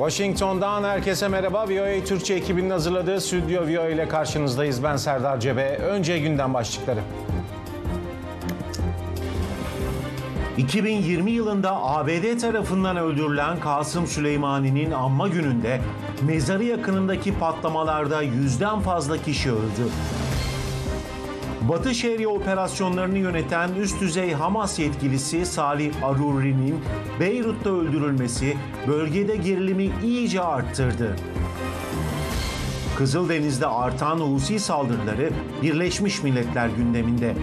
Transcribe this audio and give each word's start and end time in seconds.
Washington'dan 0.00 0.84
herkese 0.84 1.28
merhaba. 1.28 1.68
VOA 1.68 2.04
Türkçe 2.04 2.34
ekibinin 2.34 2.70
hazırladığı 2.70 3.20
Stüdyo 3.20 3.62
VOA 3.62 3.88
ile 3.88 4.08
karşınızdayız. 4.08 4.82
Ben 4.82 4.96
Serdar 4.96 5.40
Cebe. 5.40 5.76
Önce 5.76 6.18
gündem 6.18 6.54
başlıkları. 6.54 7.00
2020 10.58 11.30
yılında 11.30 11.82
ABD 11.82 12.38
tarafından 12.40 12.96
öldürülen 12.96 13.60
Kasım 13.60 14.06
Süleymani'nin 14.06 14.90
anma 14.90 15.28
gününde 15.28 15.80
mezarı 16.22 16.64
yakınındaki 16.64 17.38
patlamalarda 17.38 18.22
yüzden 18.22 18.80
fazla 18.80 19.22
kişi 19.22 19.52
öldü. 19.52 19.90
Batı 21.68 21.94
Şeria 21.94 22.28
operasyonlarını 22.28 23.18
yöneten 23.18 23.70
üst 23.74 24.00
düzey 24.00 24.32
Hamas 24.32 24.78
yetkilisi 24.78 25.46
Salih 25.46 26.04
Aruri'nin 26.04 26.80
Beyrut'ta 27.20 27.70
öldürülmesi 27.70 28.56
bölgede 28.86 29.36
gerilimi 29.36 29.90
iyice 30.04 30.40
arttırdı. 30.40 31.16
Kızıldeniz'de 32.98 33.66
artan 33.66 34.20
Husi 34.20 34.60
saldırıları 34.60 35.30
Birleşmiş 35.62 36.22
Milletler 36.22 36.68
gündeminde. 36.68 37.34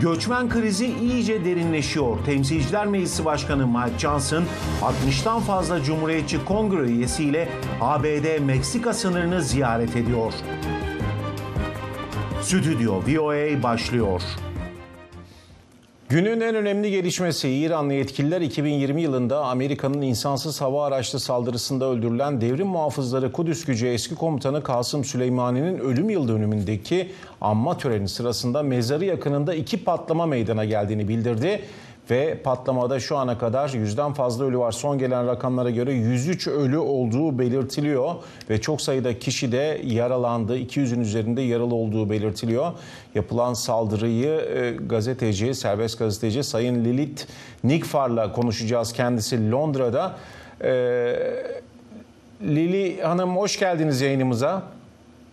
Göçmen 0.00 0.48
krizi 0.48 0.86
iyice 0.86 1.44
derinleşiyor. 1.44 2.24
Temsilciler 2.24 2.86
Meclisi 2.86 3.24
Başkanı 3.24 3.66
Mike 3.66 3.98
Johnson 3.98 4.44
60'tan 4.82 5.40
fazla 5.40 5.82
Cumhuriyetçi 5.82 6.44
Kongre 6.44 6.80
üyesiyle 6.80 7.48
ABD-Meksika 7.80 8.92
sınırını 8.92 9.42
ziyaret 9.42 9.96
ediyor. 9.96 10.32
Stüdyo 12.50 12.94
VOA 12.94 13.62
başlıyor. 13.62 14.22
Günün 16.08 16.40
en 16.40 16.54
önemli 16.54 16.90
gelişmesi 16.90 17.48
İranlı 17.48 17.94
yetkililer 17.94 18.40
2020 18.40 19.02
yılında 19.02 19.44
Amerika'nın 19.44 20.02
insansız 20.02 20.60
hava 20.60 20.86
araçlı 20.86 21.20
saldırısında 21.20 21.84
öldürülen 21.84 22.40
devrim 22.40 22.66
muhafızları 22.66 23.32
Kudüs 23.32 23.64
gücü 23.64 23.86
eski 23.86 24.14
komutanı 24.14 24.62
Kasım 24.62 25.04
Süleymani'nin 25.04 25.78
ölüm 25.78 26.10
yıl 26.10 26.28
dönümündeki 26.28 27.12
anma 27.40 27.78
töreni 27.78 28.08
sırasında 28.08 28.62
mezarı 28.62 29.04
yakınında 29.04 29.54
iki 29.54 29.84
patlama 29.84 30.26
meydana 30.26 30.64
geldiğini 30.64 31.08
bildirdi 31.08 31.60
ve 32.10 32.40
patlamada 32.44 33.00
şu 33.00 33.16
ana 33.16 33.38
kadar 33.38 33.68
yüzden 33.68 34.12
fazla 34.12 34.44
ölü 34.44 34.58
var. 34.58 34.72
Son 34.72 34.98
gelen 34.98 35.26
rakamlara 35.26 35.70
göre 35.70 35.92
103 35.92 36.48
ölü 36.48 36.78
olduğu 36.78 37.38
belirtiliyor 37.38 38.14
ve 38.50 38.60
çok 38.60 38.80
sayıda 38.80 39.18
kişi 39.18 39.52
de 39.52 39.80
yaralandı. 39.84 40.58
200'ün 40.58 41.00
üzerinde 41.00 41.42
yaralı 41.42 41.74
olduğu 41.74 42.10
belirtiliyor. 42.10 42.72
Yapılan 43.14 43.54
saldırıyı 43.54 44.28
e, 44.28 44.70
gazeteci, 44.70 45.54
serbest 45.54 45.98
gazeteci 45.98 46.44
Sayın 46.44 46.84
Lilith 46.84 47.22
Nikfar'la 47.64 48.32
konuşacağız. 48.32 48.92
Kendisi 48.92 49.50
Londra'da. 49.50 50.16
E, 50.64 50.72
Lili 52.42 53.02
Hanım 53.02 53.36
hoş 53.36 53.58
geldiniz 53.58 54.00
yayınımıza. 54.00 54.62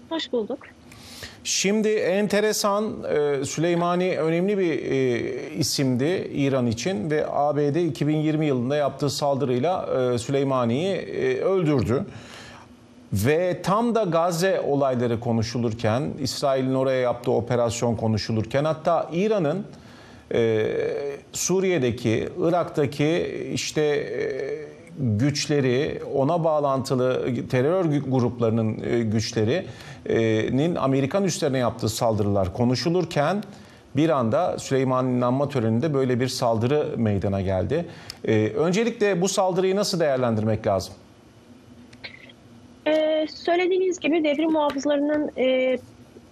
Hoş 0.10 0.32
bulduk. 0.32 0.77
Şimdi 1.48 1.88
enteresan 1.88 3.04
e, 3.04 3.46
Süleymani 3.46 4.18
önemli 4.18 4.58
bir 4.58 4.72
e, 4.72 5.50
isimdi 5.50 6.32
İran 6.34 6.68
için 6.68 7.12
ve 7.12 7.26
ABD 7.30 7.76
2020 7.76 8.46
yılında 8.46 8.76
yaptığı 8.76 9.10
saldırıyla 9.10 9.90
e, 10.14 10.18
Süleymani'yi 10.18 10.98
öldürdü. 11.42 12.06
Ve 13.14 13.62
tam 13.62 13.96
da 13.96 14.04
Gazze 14.04 14.62
olayları 14.62 15.20
konuşulurken, 15.20 16.12
İsrail'in 16.22 16.74
oraya 16.74 17.00
yaptığı 17.00 17.32
operasyon 17.32 17.96
konuşulurken 17.96 18.64
hatta 18.64 19.10
İran'ın 19.14 19.66
Suriye'deki, 21.34 22.30
Irak'taki 22.40 23.50
işte 23.54 23.84
güçleri, 24.98 26.02
ona 26.14 26.44
bağlantılı 26.44 27.34
terör 27.50 27.86
gruplarının 27.86 28.78
güçleri 29.12 29.66
nin 30.58 30.76
Amerikan 30.76 31.24
üstlerine 31.24 31.58
yaptığı 31.58 31.90
saldırılar 31.90 32.54
konuşulurken 32.54 33.44
bir 33.98 34.10
anda 34.10 34.60
Süleyman'ın 34.60 35.18
inanma 35.18 35.50
töreninde 35.50 35.94
böyle 35.94 36.20
bir 36.20 36.28
saldırı 36.28 36.88
meydana 36.98 37.42
geldi. 37.42 37.86
Ee, 38.26 38.52
öncelikle 38.56 39.22
bu 39.22 39.28
saldırıyı 39.28 39.76
nasıl 39.76 40.00
değerlendirmek 40.00 40.68
lazım? 40.68 40.94
Ee, 42.88 43.26
söylediğiniz 43.30 44.00
gibi 44.00 44.24
devrim 44.24 44.52
muhafızlarının 44.52 45.32
e, 45.38 45.78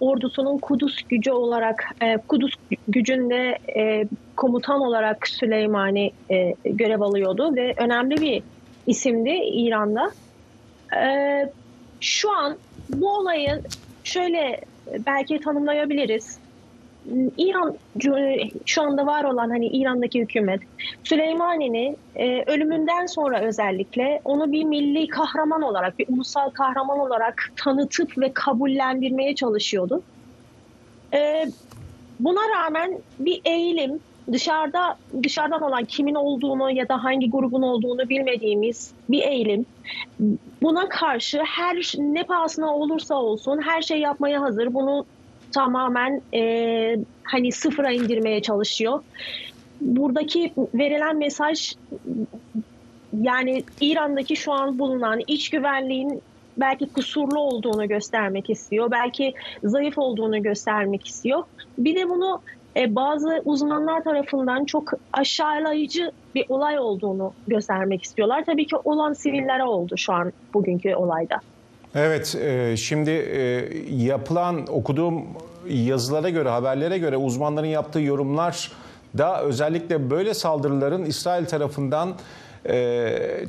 ordusunun 0.00 0.58
Kudüs 0.58 1.02
gücü 1.02 1.30
olarak, 1.30 1.84
e, 2.02 2.16
Kudüs 2.16 2.54
gücünde 2.88 3.58
e, 3.76 4.04
komutan 4.36 4.80
olarak 4.80 5.28
Süleymani 5.28 6.12
e, 6.30 6.54
görev 6.64 7.00
alıyordu 7.00 7.56
ve 7.56 7.74
önemli 7.76 8.20
bir 8.20 8.42
isimdi 8.86 9.30
İran'da. 9.30 10.10
E, 10.96 11.06
şu 12.00 12.32
an 12.32 12.56
bu 12.88 13.16
olayı 13.16 13.62
şöyle 14.04 14.60
belki 15.06 15.40
tanımlayabiliriz. 15.40 16.38
İran 17.38 17.76
şu 18.66 18.82
anda 18.82 19.06
var 19.06 19.24
olan 19.24 19.50
hani 19.50 19.66
İran'daki 19.66 20.20
hükümet 20.20 20.60
Süleymani'ni 21.04 21.96
e, 22.16 22.42
ölümünden 22.42 23.06
sonra 23.06 23.40
özellikle 23.40 24.20
onu 24.24 24.52
bir 24.52 24.64
milli 24.64 25.08
kahraman 25.08 25.62
olarak, 25.62 25.98
bir 25.98 26.08
ulusal 26.08 26.50
kahraman 26.50 26.98
olarak 26.98 27.52
tanıtıp 27.56 28.18
ve 28.18 28.32
kabullendirmeye 28.32 29.34
çalışıyordu. 29.34 30.02
E, 31.14 31.46
buna 32.20 32.40
rağmen 32.56 32.98
bir 33.18 33.40
eğilim 33.44 34.00
dışarıda 34.32 34.96
dışarıdan 35.22 35.62
olan 35.62 35.84
kimin 35.84 36.14
olduğunu 36.14 36.70
ya 36.70 36.88
da 36.88 37.04
hangi 37.04 37.30
grubun 37.30 37.62
olduğunu 37.62 38.08
bilmediğimiz 38.08 38.92
bir 39.08 39.22
eğilim. 39.22 39.66
Buna 40.62 40.88
karşı 40.88 41.42
her 41.42 41.92
ne 41.98 42.22
pahasına 42.22 42.76
olursa 42.76 43.14
olsun 43.14 43.60
her 43.62 43.82
şey 43.82 44.00
yapmaya 44.00 44.40
hazır. 44.40 44.74
Bunu 44.74 45.06
tamamen 45.52 46.22
e, 46.34 46.96
hani 47.22 47.52
sıfıra 47.52 47.92
indirmeye 47.92 48.42
çalışıyor. 48.42 49.02
Buradaki 49.80 50.52
verilen 50.74 51.16
mesaj 51.16 51.74
yani 53.20 53.64
İran'daki 53.80 54.36
şu 54.36 54.52
an 54.52 54.78
bulunan 54.78 55.20
iç 55.26 55.50
güvenliğin 55.50 56.22
belki 56.56 56.88
kusurlu 56.92 57.40
olduğunu 57.40 57.88
göstermek 57.88 58.50
istiyor. 58.50 58.90
Belki 58.90 59.34
zayıf 59.64 59.98
olduğunu 59.98 60.42
göstermek 60.42 61.06
istiyor. 61.06 61.42
Bir 61.78 61.96
de 61.96 62.08
bunu 62.08 62.40
e, 62.76 62.94
bazı 62.94 63.42
uzmanlar 63.44 64.04
tarafından 64.04 64.64
çok 64.64 64.92
aşağılayıcı 65.12 66.10
bir 66.34 66.44
olay 66.48 66.78
olduğunu 66.78 67.32
göstermek 67.48 68.02
istiyorlar. 68.02 68.44
Tabii 68.46 68.66
ki 68.66 68.76
olan 68.84 69.12
sivillere 69.12 69.64
oldu 69.64 69.96
şu 69.96 70.12
an 70.12 70.32
bugünkü 70.54 70.94
olayda. 70.94 71.40
Evet, 71.94 72.34
e, 72.34 72.76
şimdi 72.76 73.10
e, 73.10 73.68
yapılan 73.90 74.66
okuduğum 74.66 75.24
yazılara 75.68 76.28
göre, 76.30 76.48
haberlere 76.48 76.98
göre 76.98 77.16
uzmanların 77.16 77.66
yaptığı 77.66 78.00
yorumlar 78.00 78.72
da 79.18 79.42
özellikle 79.42 80.10
böyle 80.10 80.34
saldırıların 80.34 81.04
İsrail 81.04 81.44
tarafından 81.44 82.14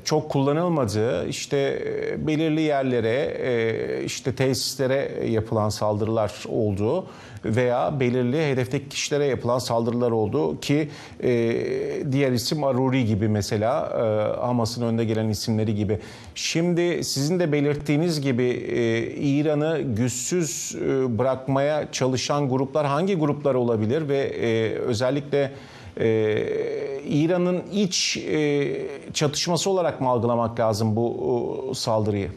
çok 0.05 0.29
kullanılmadığı, 0.29 1.27
işte 1.27 1.83
belirli 2.17 2.61
yerlere, 2.61 4.03
işte 4.05 4.35
tesislere 4.35 5.11
yapılan 5.29 5.69
saldırılar 5.69 6.33
olduğu 6.49 7.05
veya 7.45 7.99
belirli 7.99 8.45
hedefteki 8.45 8.89
kişilere 8.89 9.25
yapılan 9.25 9.59
saldırılar 9.59 10.11
oldu 10.11 10.59
ki 10.59 10.89
e, 11.23 11.31
diğer 12.11 12.31
isim 12.31 12.63
Aruri 12.63 13.05
gibi 13.05 13.27
mesela 13.27 13.89
e, 13.93 14.39
Hamas'ın 14.41 14.81
önde 14.81 15.05
gelen 15.05 15.29
isimleri 15.29 15.75
gibi. 15.75 15.99
Şimdi 16.35 17.03
sizin 17.03 17.39
de 17.39 17.51
belirttiğiniz 17.51 18.21
gibi 18.21 18.43
e, 18.43 19.01
İran'ı 19.11 19.81
güçsüz 19.81 20.75
e, 20.81 21.17
bırakmaya 21.17 21.91
çalışan 21.91 22.49
gruplar 22.49 22.87
hangi 22.87 23.15
gruplar 23.15 23.55
olabilir 23.55 24.09
ve 24.09 24.17
e, 24.17 24.73
özellikle 24.75 25.51
e, 25.99 27.01
İran'ın 27.07 27.63
iç 27.73 28.17
e, 28.17 28.67
çatışması 29.13 29.69
olarak 29.69 30.01
mı 30.01 30.09
algılamak 30.09 30.59
lazım 30.59 30.95
bu 30.95 31.69
e, 31.71 31.73
saldırıyı? 31.73 32.29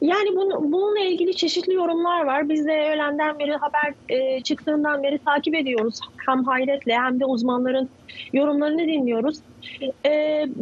Yani 0.00 0.36
bunu, 0.36 0.72
bununla 0.72 1.00
ilgili 1.00 1.36
çeşitli 1.36 1.74
yorumlar 1.74 2.24
var. 2.24 2.48
Biz 2.48 2.66
de 2.66 2.92
öğlenden 2.92 3.38
beri 3.38 3.52
haber 3.52 3.94
e, 4.08 4.40
çıktığından 4.40 5.02
beri 5.02 5.18
takip 5.18 5.54
ediyoruz. 5.54 6.00
Hem 6.26 6.44
hayretle 6.44 6.94
hem 6.94 7.20
de 7.20 7.24
uzmanların 7.24 7.88
yorumlarını 8.32 8.80
dinliyoruz. 8.80 9.38
E, 10.06 10.10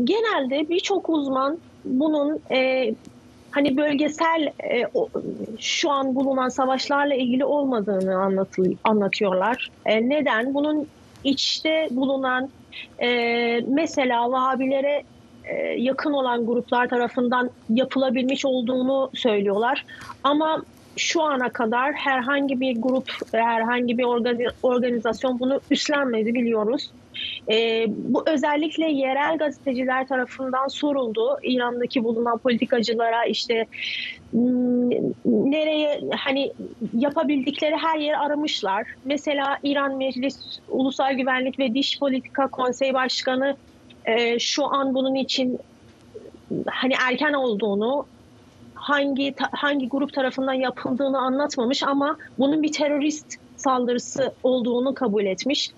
genelde 0.05 0.69
birçok 0.69 1.09
uzman 1.09 1.59
bunun 1.85 2.41
e, 2.51 2.95
hani 3.51 3.77
bölgesel 3.77 4.53
şu 5.59 5.91
an 5.91 6.15
bulunan 6.15 6.49
savaşlarla 6.49 7.15
ilgili 7.15 7.45
olmadığını 7.45 8.17
anlatı, 8.17 8.63
anlatıyorlar. 8.85 9.71
Neden? 9.87 10.55
Bunun 10.55 10.87
içte 11.25 11.89
bulunan 11.91 12.49
e, 13.03 13.09
mesela 13.67 14.31
Vahabilere 14.31 15.03
e, 15.45 15.55
yakın 15.67 16.13
olan 16.13 16.47
gruplar 16.47 16.89
tarafından 16.89 17.51
yapılabilmiş 17.71 18.45
olduğunu 18.45 19.11
söylüyorlar. 19.15 19.85
Ama 20.25 20.63
şu 20.97 21.23
ana 21.23 21.49
kadar 21.49 21.93
herhangi 21.93 22.61
bir 22.61 22.83
grup, 22.83 23.11
herhangi 23.33 23.99
bir 23.99 24.05
organizasyon 24.63 25.41
bunu 25.41 25.61
üstlenmedi 25.71 26.35
biliyoruz. 26.35 26.91
E, 27.51 27.87
bu 27.89 28.23
özellikle 28.27 28.87
yerel 28.87 29.39
gazeteciler 29.39 30.09
tarafından 30.09 30.69
soruldu. 30.69 31.39
İran'daki 31.43 32.05
bulunan 32.05 32.39
politikacılara 32.39 33.25
işte 33.25 33.67
hmm, 34.31 34.91
nereye 35.25 36.01
hani 36.17 36.53
yapabildikleri 36.99 37.77
her 37.77 37.99
yeri 37.99 38.17
aramışlar. 38.17 38.87
Mesela 39.05 39.59
İran 39.63 39.97
Meclis 39.97 40.61
Ulusal 40.69 41.13
Güvenlik 41.13 41.59
ve 41.59 41.75
Diş 41.75 41.99
Politika 41.99 42.49
Konsey 42.49 42.95
Başkanı 42.95 43.57
e, 44.05 44.39
şu 44.39 44.65
an 44.65 44.95
bunun 44.95 45.15
için 45.15 45.59
hani 46.67 46.95
erken 47.09 47.33
olduğunu 47.33 48.07
hangi 48.75 49.35
hangi 49.53 49.89
grup 49.89 50.13
tarafından 50.13 50.53
yapıldığını 50.53 51.19
anlatmamış 51.19 51.83
ama 51.83 52.17
bunun 52.39 52.63
bir 52.63 52.73
terörist 52.73 53.37
saldırısı 53.63 54.33
olduğunu 54.43 54.95
kabul 54.95 55.25
etmiş. 55.25 55.71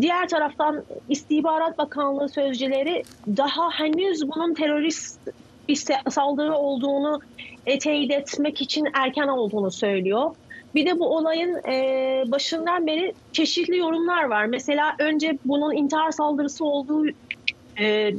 Diğer 0.00 0.28
taraftan 0.28 0.82
İstihbarat 1.08 1.78
Bakanlığı 1.78 2.28
sözcüleri 2.28 3.02
daha 3.36 3.70
henüz 3.70 4.28
bunun 4.28 4.54
terörist 4.54 5.18
bir 5.68 5.76
saldırı 6.10 6.54
olduğunu 6.54 7.20
teyit 7.80 8.12
etmek 8.12 8.62
için 8.62 8.88
erken 8.94 9.28
olduğunu 9.28 9.70
söylüyor. 9.70 10.30
Bir 10.74 10.86
de 10.86 10.98
bu 10.98 11.16
olayın 11.16 11.54
e, 11.68 12.24
başından 12.26 12.86
beri 12.86 13.14
çeşitli 13.32 13.76
yorumlar 13.76 14.24
var. 14.24 14.46
Mesela 14.46 14.94
önce 14.98 15.38
bunun 15.44 15.76
intihar 15.76 16.10
saldırısı 16.10 16.64
olduğu 16.64 17.06
e, 17.78 18.14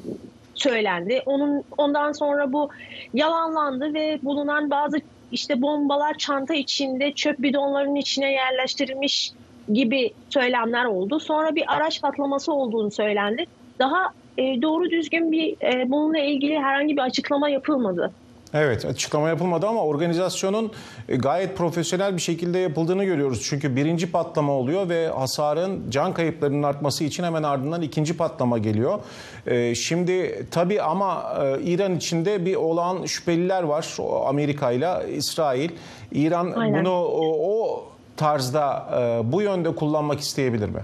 söylendi. 0.56 1.22
Onun 1.26 1.64
ondan 1.78 2.12
sonra 2.12 2.54
bu 2.54 2.70
yalanlandı 3.14 3.94
ve 3.94 4.20
bulunan 4.24 4.70
bazı 4.70 4.98
işte 5.32 5.62
bombalar 5.62 6.18
çanta 6.18 6.54
içinde 6.54 7.12
çöp 7.12 7.40
bidonlarının 7.40 7.96
içine 7.96 8.32
yerleştirilmiş 8.32 9.32
gibi 9.74 10.12
söylemler 10.30 10.86
oldu. 10.86 11.20
Sonra 11.20 11.56
bir 11.56 11.76
araç 11.76 12.02
patlaması 12.02 12.54
olduğunu 12.54 12.92
söylendi. 12.92 13.46
Daha 13.80 14.10
e, 14.38 14.62
doğru 14.62 14.90
düzgün 14.90 15.32
bir 15.32 15.56
e, 15.62 15.90
bununla 15.92 16.20
ilgili 16.20 16.60
herhangi 16.60 16.98
bir 16.98 17.02
açıklama 17.02 17.50
yapılmadı. 17.50 18.12
Evet 18.54 18.86
açıklama 18.86 19.30
yapılmadı 19.30 19.68
ama 19.68 19.84
organizasyonun 19.84 20.72
e, 21.10 21.16
gayet 21.16 21.58
profesyonel 21.58 22.16
bir 22.16 22.22
şekilde 22.22 22.60
yapıldığını 22.60 23.04
görüyoruz. 23.04 23.46
Çünkü 23.50 23.76
birinci 23.76 24.12
patlama 24.12 24.54
oluyor 24.54 24.90
ve 24.90 25.08
hasarın 25.08 25.92
can 25.92 26.14
kayıplarının 26.14 26.64
artması 26.64 27.04
için 27.04 27.24
hemen 27.24 27.44
ardından 27.44 27.82
ikinci 27.82 28.18
patlama 28.18 28.58
geliyor. 28.58 29.00
E, 29.48 29.76
şimdi 29.76 30.46
tabii 30.52 30.82
ama 30.82 31.34
e, 31.44 31.62
İran 31.62 31.96
içinde 31.96 32.46
bir 32.46 32.56
olağan 32.56 33.06
şüpheliler 33.06 33.64
var 33.64 33.98
Amerika 34.26 34.72
ile 34.72 35.16
İsrail. 35.16 35.70
İran 36.12 36.52
Aynen. 36.52 36.80
bunu 36.80 36.94
o, 36.94 37.52
o 37.52 37.86
tarzda 38.18 38.90
bu 39.24 39.42
yönde 39.42 39.76
kullanmak 39.76 40.20
isteyebilir 40.20 40.70
mi? 40.70 40.82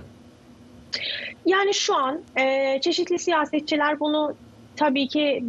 Yani 1.45 1.73
şu 1.73 1.95
an 1.95 2.21
çeşitli 2.81 3.19
siyasetçiler 3.19 3.99
bunu 3.99 4.33
tabii 4.75 5.07
ki 5.07 5.43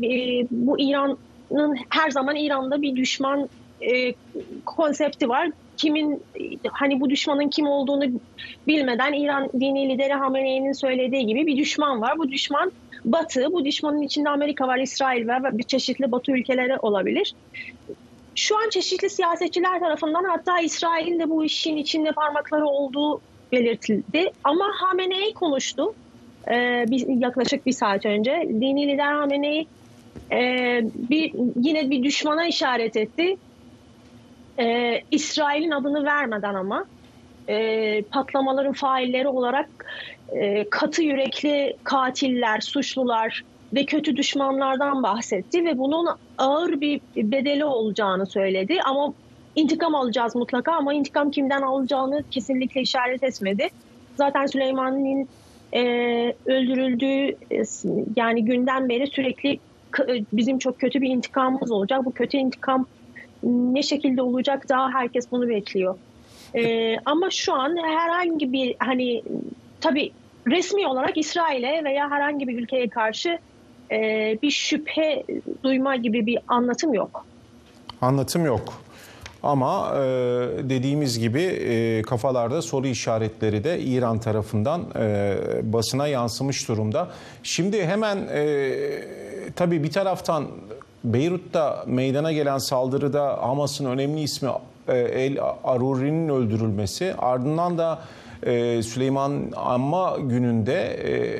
bu 0.50 0.80
İran 0.80 1.18
her 1.88 2.10
zaman 2.10 2.36
İran'da 2.36 2.82
bir 2.82 2.96
düşman 2.96 3.48
e, 3.80 4.14
konsepti 4.64 5.28
var. 5.28 5.50
Kimin 5.76 6.22
hani 6.70 7.00
bu 7.00 7.10
düşmanın 7.10 7.48
kim 7.48 7.66
olduğunu 7.66 8.04
bilmeden 8.66 9.12
İran 9.12 9.48
dini 9.60 9.88
lideri 9.88 10.12
Hamenei'nin 10.12 10.72
söylediği 10.72 11.26
gibi 11.26 11.46
bir 11.46 11.56
düşman 11.56 12.00
var. 12.00 12.18
Bu 12.18 12.30
düşman 12.30 12.72
Batı, 13.04 13.52
bu 13.52 13.64
düşmanın 13.64 14.02
içinde 14.02 14.28
Amerika 14.28 14.68
var, 14.68 14.78
İsrail 14.78 15.28
var 15.28 15.44
ve 15.44 15.58
bir 15.58 15.62
çeşitli 15.62 16.12
Batı 16.12 16.32
ülkeleri 16.32 16.78
olabilir. 16.78 17.34
Şu 18.34 18.56
an 18.58 18.70
çeşitli 18.70 19.10
siyasetçiler 19.10 19.80
tarafından 19.80 20.24
hatta 20.24 20.60
İsrail'in 20.60 21.18
de 21.18 21.30
bu 21.30 21.44
işin 21.44 21.76
içinde 21.76 22.12
parmakları 22.12 22.66
olduğu 22.66 23.20
belirtildi. 23.52 24.30
Ama 24.44 24.64
Hamenei 24.74 25.34
konuştu 25.34 25.94
ee, 26.48 26.84
bir, 26.88 27.20
yaklaşık 27.20 27.66
bir 27.66 27.72
saat 27.72 28.06
önce. 28.06 28.48
Dini 28.48 28.88
lider 28.88 29.12
Hamenei 29.12 29.66
e, 30.32 30.80
bir 30.84 31.32
yine 31.56 31.90
bir 31.90 32.02
düşmana 32.02 32.46
işaret 32.46 32.96
etti. 32.96 33.36
E, 34.58 35.00
İsrail'in 35.10 35.70
adını 35.70 36.04
vermeden 36.04 36.54
ama 36.54 36.84
e, 37.48 38.02
patlamaların 38.02 38.72
failleri 38.72 39.28
olarak 39.28 39.68
e, 40.32 40.70
katı 40.70 41.02
yürekli 41.02 41.76
katiller, 41.84 42.60
suçlular 42.60 43.44
ve 43.74 43.84
kötü 43.84 44.16
düşmanlardan 44.16 45.02
bahsetti 45.02 45.64
ve 45.64 45.78
bunun 45.78 46.08
ağır 46.38 46.80
bir 46.80 47.00
bedeli 47.16 47.64
olacağını 47.64 48.26
söyledi. 48.26 48.78
Ama 48.84 49.12
intikam 49.56 49.94
alacağız 49.94 50.36
mutlaka 50.36 50.72
ama 50.72 50.94
intikam 50.94 51.30
kimden 51.30 51.62
alacağını 51.62 52.24
kesinlikle 52.30 52.80
işaret 52.80 53.22
etmedi. 53.22 53.68
Zaten 54.16 54.46
Süleyman'ın 54.46 55.28
e, 55.74 55.82
öldürüldüğü 56.46 57.36
e, 57.50 57.62
yani 58.16 58.44
günden 58.44 58.88
beri 58.88 59.06
sürekli 59.06 59.58
bizim 60.32 60.58
çok 60.58 60.80
kötü 60.80 61.00
bir 61.00 61.10
intikamımız 61.10 61.70
olacak. 61.70 62.04
Bu 62.04 62.12
kötü 62.12 62.36
intikam 62.36 62.86
ne 63.42 63.82
şekilde 63.82 64.22
olacak 64.22 64.68
daha 64.68 64.90
herkes 64.90 65.30
bunu 65.30 65.48
bekliyor. 65.48 65.94
Ee, 66.54 66.96
ama 67.04 67.30
şu 67.30 67.54
an 67.54 67.76
herhangi 67.76 68.52
bir 68.52 68.76
hani 68.78 69.22
tabii 69.80 70.12
resmi 70.46 70.86
olarak 70.86 71.16
İsrail'e 71.16 71.84
veya 71.84 72.10
herhangi 72.10 72.48
bir 72.48 72.58
ülkeye 72.58 72.88
karşı 72.88 73.38
e, 73.90 73.98
bir 74.42 74.50
şüphe 74.50 75.24
duyma 75.62 75.96
gibi 75.96 76.26
bir 76.26 76.38
anlatım 76.48 76.94
yok. 76.94 77.26
Anlatım 78.00 78.44
yok. 78.44 78.84
Ama 79.42 79.92
e, 79.94 80.00
dediğimiz 80.68 81.18
gibi 81.18 81.42
e, 81.42 82.02
kafalarda 82.02 82.62
soru 82.62 82.86
işaretleri 82.86 83.64
de 83.64 83.80
İran 83.80 84.18
tarafından 84.18 84.84
e, 85.00 85.36
basına 85.62 86.06
yansımış 86.06 86.68
durumda. 86.68 87.10
Şimdi 87.42 87.86
hemen 87.86 88.16
e, 88.16 88.44
tabii 89.56 89.82
bir 89.82 89.90
taraftan 89.90 90.46
Beyrut'ta 91.04 91.84
meydana 91.86 92.32
gelen 92.32 92.58
saldırıda 92.58 93.42
Hamas'ın 93.42 93.84
önemli 93.84 94.20
ismi 94.20 94.48
e, 94.88 94.98
El 94.98 95.38
Aruri'nin 95.64 96.28
öldürülmesi 96.28 97.14
ardından 97.18 97.78
da 97.78 97.98
e, 98.42 98.82
Süleyman 98.82 99.52
Amma 99.56 100.16
gününde 100.18 100.82
e, 100.82 101.38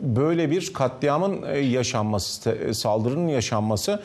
böyle 0.00 0.50
bir 0.50 0.72
katliamın 0.72 1.54
yaşanması, 1.54 2.74
saldırının 2.74 3.28
yaşanması 3.28 4.02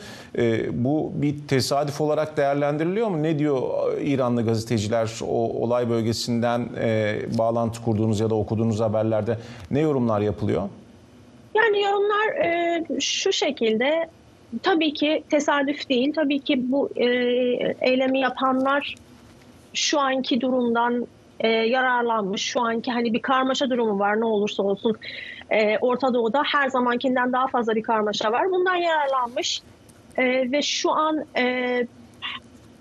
bu 0.72 1.12
bir 1.14 1.48
tesadüf 1.48 2.00
olarak 2.00 2.36
değerlendiriliyor 2.36 3.08
mu? 3.08 3.22
Ne 3.22 3.38
diyor 3.38 3.62
İranlı 4.00 4.44
gazeteciler 4.44 5.10
o 5.22 5.62
olay 5.64 5.90
bölgesinden 5.90 6.68
bağlantı 7.38 7.82
kurduğunuz 7.82 8.20
ya 8.20 8.30
da 8.30 8.34
okuduğunuz 8.34 8.80
haberlerde 8.80 9.38
ne 9.70 9.80
yorumlar 9.80 10.20
yapılıyor? 10.20 10.62
Yani 11.54 11.82
yorumlar 11.82 12.26
e, 12.44 12.84
şu 13.00 13.32
şekilde 13.32 14.08
tabii 14.62 14.94
ki 14.94 15.24
tesadüf 15.30 15.88
değil. 15.88 16.12
Tabii 16.14 16.40
ki 16.40 16.72
bu 16.72 16.90
e, 16.96 17.06
eylemi 17.80 18.20
yapanlar 18.20 18.94
şu 19.74 20.00
anki 20.00 20.40
durumdan 20.40 21.06
e, 21.40 21.48
yararlanmış. 21.48 22.42
Şu 22.42 22.60
anki 22.60 22.92
hani 22.92 23.12
bir 23.12 23.22
karmaşa 23.22 23.70
durumu 23.70 23.98
var 23.98 24.20
ne 24.20 24.24
olursa 24.24 24.62
olsun. 24.62 24.96
E, 25.50 25.78
Orta 25.78 26.14
Doğu'da 26.14 26.42
her 26.46 26.68
zamankinden 26.68 27.32
daha 27.32 27.46
fazla 27.46 27.74
bir 27.74 27.82
karmaşa 27.82 28.32
var. 28.32 28.50
Bundan 28.50 28.76
yararlanmış 28.76 29.62
e, 30.16 30.52
ve 30.52 30.62
şu 30.62 30.90
an 30.90 31.24
e, 31.36 31.86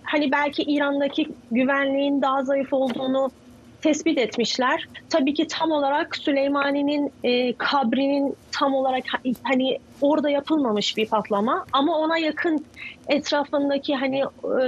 hani 0.04 0.32
belki 0.32 0.63
İran'daki 0.63 1.30
güvenliğin 1.51 2.22
daha 2.22 2.44
zayıf 2.44 2.74
olduğunu 2.74 3.32
tespit 3.81 4.17
etmişler. 4.17 4.88
Tabii 5.09 5.33
ki 5.33 5.47
tam 5.47 5.71
olarak 5.71 6.15
Süleymani'nin 6.15 7.11
e, 7.23 7.53
kabrinin 7.53 8.35
tam 8.51 8.75
olarak 8.75 9.03
hani 9.43 9.77
orada 10.01 10.29
yapılmamış 10.29 10.97
bir 10.97 11.07
patlama 11.07 11.65
ama 11.73 11.97
ona 11.97 12.17
yakın 12.17 12.65
etrafındaki 13.07 13.95
hani 13.95 14.23
e, 14.61 14.65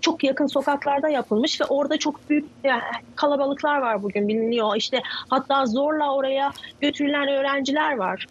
çok 0.00 0.24
yakın 0.24 0.46
sokaklarda 0.46 1.08
yapılmış 1.08 1.60
ve 1.60 1.64
orada 1.64 1.98
çok 1.98 2.30
büyük 2.30 2.44
yani 2.64 2.82
kalabalıklar 3.16 3.78
var 3.78 4.02
bugün 4.02 4.28
biliniyor. 4.28 4.76
İşte 4.76 5.02
hatta 5.28 5.66
zorla 5.66 6.14
oraya 6.14 6.52
götürülen 6.80 7.28
öğrenciler 7.28 7.96
var. 7.96 8.26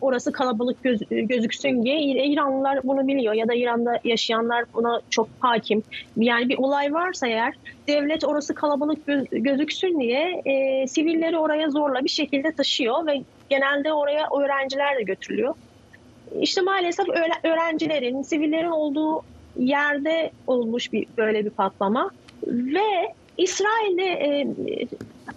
Orası 0.00 0.32
kalabalık 0.32 0.82
göz, 0.82 1.00
gözüksün 1.10 1.82
diye 1.82 2.00
İranlılar 2.00 2.80
bunu 2.84 3.06
biliyor 3.08 3.34
ya 3.34 3.48
da 3.48 3.54
İran'da 3.54 4.00
yaşayanlar 4.04 4.64
buna 4.74 5.00
çok 5.10 5.28
hakim. 5.40 5.82
Yani 6.16 6.48
bir 6.48 6.58
olay 6.58 6.92
varsa 6.92 7.26
eğer 7.26 7.54
devlet 7.88 8.24
orası 8.24 8.54
kalabalık 8.54 9.06
göz, 9.06 9.24
gözüksün 9.30 10.00
diye 10.00 10.42
e, 10.44 10.86
sivilleri 10.86 11.38
oraya 11.38 11.70
zorla 11.70 12.04
bir 12.04 12.08
şekilde 12.08 12.52
taşıyor 12.52 13.06
ve 13.06 13.22
genelde 13.50 13.92
oraya 13.92 14.28
öğrenciler 14.40 14.98
de 14.98 15.02
götürülüyor. 15.02 15.54
İşte 16.40 16.60
maalesef 16.60 17.06
öğrencilerin, 17.44 18.22
sivillerin 18.22 18.70
olduğu 18.70 19.22
yerde 19.58 20.30
olmuş 20.46 20.92
bir 20.92 21.06
böyle 21.16 21.44
bir 21.44 21.50
patlama 21.50 22.10
ve 22.46 23.14
İsrail'de 23.38 24.04
e, 24.04 24.46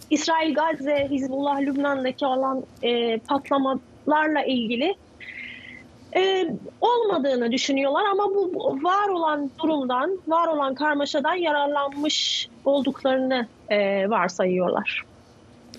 İsrail 0.09 0.53
Gazze, 0.53 1.07
Hizbullah 1.11 1.61
Lübnan'daki 1.61 2.25
olan 2.25 2.63
e, 2.83 3.17
patlama 3.17 3.79
larla 4.07 4.43
ilgili 4.43 4.95
e, 6.15 6.47
olmadığını 6.81 7.51
düşünüyorlar 7.51 8.05
ama 8.11 8.23
bu 8.35 8.79
var 8.83 9.09
olan 9.09 9.51
durumdan, 9.59 10.19
var 10.27 10.47
olan 10.47 10.75
karmaşadan 10.75 11.35
yararlanmış 11.35 12.47
olduklarını 12.65 13.47
e, 13.69 14.09
varsayıyorlar. 14.09 15.03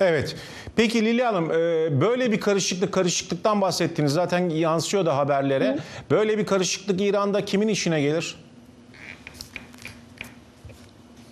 Evet. 0.00 0.36
Peki 0.76 1.04
Lili 1.04 1.22
Hanım 1.22 1.50
e, 1.50 1.54
böyle 2.00 2.32
bir 2.32 2.40
karışıklık, 2.40 2.92
karışıklıktan 2.92 3.60
bahsettiniz. 3.60 4.12
Zaten 4.12 4.48
yansıyor 4.48 5.06
da 5.06 5.16
haberlere. 5.16 5.72
Hı. 5.72 5.78
Böyle 6.10 6.38
bir 6.38 6.46
karışıklık 6.46 7.00
İran'da 7.00 7.44
kimin 7.44 7.68
işine 7.68 8.00
gelir? 8.00 8.36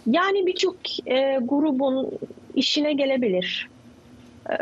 Yani 0.07 0.47
birçok 0.47 0.76
e, 1.07 1.38
grubun 1.43 2.11
işine 2.55 2.93
gelebilir. 2.93 3.69
E, 4.50 4.55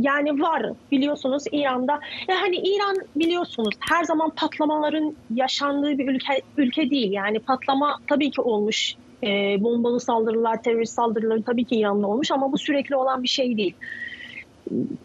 yani 0.00 0.40
var 0.40 0.66
biliyorsunuz 0.90 1.44
İran'da. 1.52 2.00
Yani 2.28 2.40
hani 2.40 2.56
İran 2.56 2.96
biliyorsunuz 3.16 3.74
her 3.80 4.04
zaman 4.04 4.30
patlamaların 4.30 5.16
yaşandığı 5.34 5.98
bir 5.98 6.08
ülke 6.08 6.42
ülke 6.56 6.90
değil. 6.90 7.12
Yani 7.12 7.38
patlama 7.38 7.98
tabii 8.08 8.30
ki 8.30 8.40
olmuş. 8.40 8.94
E, 9.22 9.56
bombalı 9.62 10.00
saldırılar, 10.00 10.62
terörist 10.62 10.94
saldırıları 10.94 11.42
tabii 11.42 11.64
ki 11.64 11.76
İran'da 11.76 12.06
olmuş 12.06 12.30
ama 12.30 12.52
bu 12.52 12.58
sürekli 12.58 12.96
olan 12.96 13.22
bir 13.22 13.28
şey 13.28 13.56
değil. 13.56 13.74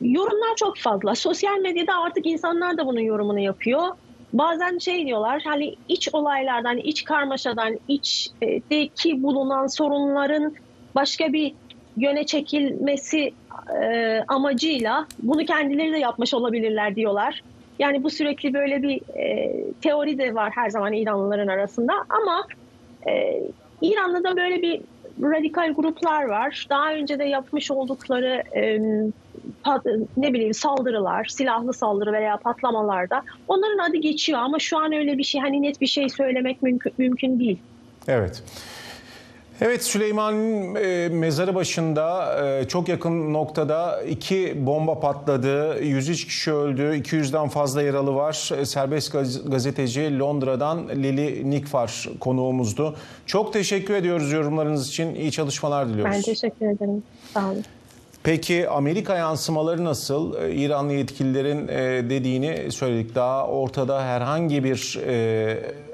Yorumlar 0.01 0.56
çok 0.56 0.77
fazla. 0.77 1.15
Sosyal 1.15 1.58
medyada 1.58 1.94
artık 2.06 2.25
insanlar 2.25 2.77
da 2.77 2.88
bunun 2.88 3.00
yorumunu 3.00 3.39
yapıyor. 3.39 3.88
Bazen 4.34 4.77
şey 4.77 5.06
diyorlar 5.06 5.41
hani 5.46 5.75
iç 5.89 6.10
olaylardan, 6.13 6.77
iç 6.77 7.03
karmaşadan, 7.03 7.79
içteki 7.88 9.24
bulunan 9.24 9.67
sorunların 9.67 10.53
başka 10.96 11.34
bir 11.34 11.53
yöne 11.98 12.25
çekilmesi 12.25 13.34
e, 13.84 14.24
amacıyla 14.27 15.08
bunu 15.20 15.46
kendileri 15.46 15.94
de 15.94 15.98
yapmış 15.98 16.34
olabilirler 16.34 16.96
diyorlar. 16.96 17.44
Yani 17.80 18.04
bu 18.04 18.10
sürekli 18.10 18.54
böyle 18.54 18.82
bir 18.82 19.01
e, 19.16 19.56
teori 19.82 20.18
de 20.18 20.36
var 20.36 20.51
her 20.56 20.70
zaman 20.70 20.94
İranlıların 20.94 21.48
arasında 21.48 21.94
ama 22.10 22.48
e, 23.08 23.44
İran'da 23.82 24.24
da 24.24 24.38
böyle 24.38 24.62
bir 24.62 24.82
radikal 25.22 25.74
gruplar 25.74 26.24
var. 26.24 26.68
Daha 26.70 26.94
önce 26.94 27.20
de 27.20 27.24
yapmış 27.24 27.72
oldukları 27.72 28.44
e, 28.56 28.80
pat, 29.63 29.86
ne 30.18 30.34
bileyim 30.34 30.54
saldırılar, 30.54 31.25
silahlı 31.25 31.74
saldırı 31.74 32.13
veya 32.13 32.38
patlamalarda 32.38 33.24
onların 33.48 33.89
adı 33.89 33.98
geçiyor 33.98 34.39
ama 34.39 34.60
şu 34.60 34.77
an 34.77 34.94
öyle 34.94 35.18
bir 35.18 35.24
şey 35.24 35.42
hani 35.42 35.62
net 35.62 35.82
bir 35.82 35.88
şey 35.88 36.10
söylemek 36.10 36.62
mümkün, 36.62 36.94
mümkün 36.98 37.39
değil. 37.39 37.60
Evet. 38.08 38.44
Evet 39.61 39.83
Süleyman'ın 39.83 40.75
e, 40.75 41.09
mezarı 41.09 41.55
başında 41.55 42.35
e, 42.45 42.67
çok 42.67 42.87
yakın 42.89 43.33
noktada 43.33 44.01
iki 44.01 44.65
bomba 44.65 44.99
patladı. 44.99 45.83
103 45.83 46.25
kişi 46.25 46.53
öldü. 46.53 46.81
200'den 46.81 47.47
fazla 47.47 47.81
yaralı 47.81 48.15
var. 48.15 48.51
E, 48.57 48.65
serbest 48.65 49.13
gazeteci 49.45 50.19
Londra'dan 50.19 50.89
Lili 50.89 51.49
Nikfar 51.49 52.09
konuğumuzdu. 52.19 52.95
Çok 53.25 53.53
teşekkür 53.53 53.93
ediyoruz 53.93 54.31
yorumlarınız 54.31 54.87
için. 54.87 55.15
İyi 55.15 55.31
çalışmalar 55.31 55.89
diliyoruz. 55.89 56.15
Ben 56.15 56.21
teşekkür 56.21 56.65
ederim. 56.65 57.03
Sağ 57.33 57.51
olun. 57.51 57.63
Peki 58.23 58.69
Amerika 58.69 59.17
yansımaları 59.17 59.83
nasıl? 59.85 60.43
E, 60.43 60.53
İranlı 60.53 60.93
yetkililerin 60.93 61.67
e, 61.67 62.09
dediğini 62.09 62.71
söyledik. 62.71 63.15
Daha 63.15 63.47
ortada 63.47 64.03
herhangi 64.03 64.63
bir 64.63 64.99
e, 65.07 65.87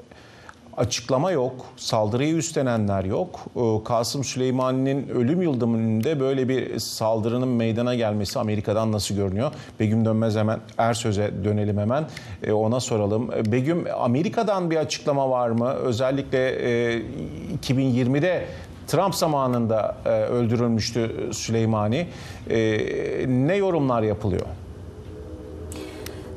açıklama 0.76 1.30
yok, 1.30 1.66
saldırıyı 1.76 2.34
üstlenenler 2.34 3.04
yok. 3.04 3.40
Ee, 3.56 3.84
Kasım 3.84 4.24
Süleyman'ın 4.24 5.08
ölüm 5.08 5.42
yıldönümünde 5.42 6.20
böyle 6.20 6.48
bir 6.48 6.78
saldırının 6.78 7.48
meydana 7.48 7.94
gelmesi 7.94 8.38
Amerika'dan 8.38 8.92
nasıl 8.92 9.14
görünüyor? 9.14 9.52
Begüm 9.80 10.04
Dönmez 10.04 10.36
hemen 10.36 10.60
Ersöz'e 10.78 11.44
dönelim 11.44 11.78
hemen 11.78 12.04
ee, 12.42 12.52
ona 12.52 12.80
soralım. 12.80 13.30
Ee, 13.32 13.52
Begüm 13.52 13.84
Amerika'dan 13.98 14.70
bir 14.70 14.76
açıklama 14.76 15.30
var 15.30 15.50
mı? 15.50 15.68
Özellikle 15.68 16.54
2020'de 17.62 18.46
Trump 18.86 19.14
zamanında 19.14 19.96
e, 20.04 20.08
öldürülmüştü 20.08 21.30
Süleymani. 21.32 22.06
Ne 23.26 23.56
yorumlar 23.56 24.02
yapılıyor? 24.02 24.46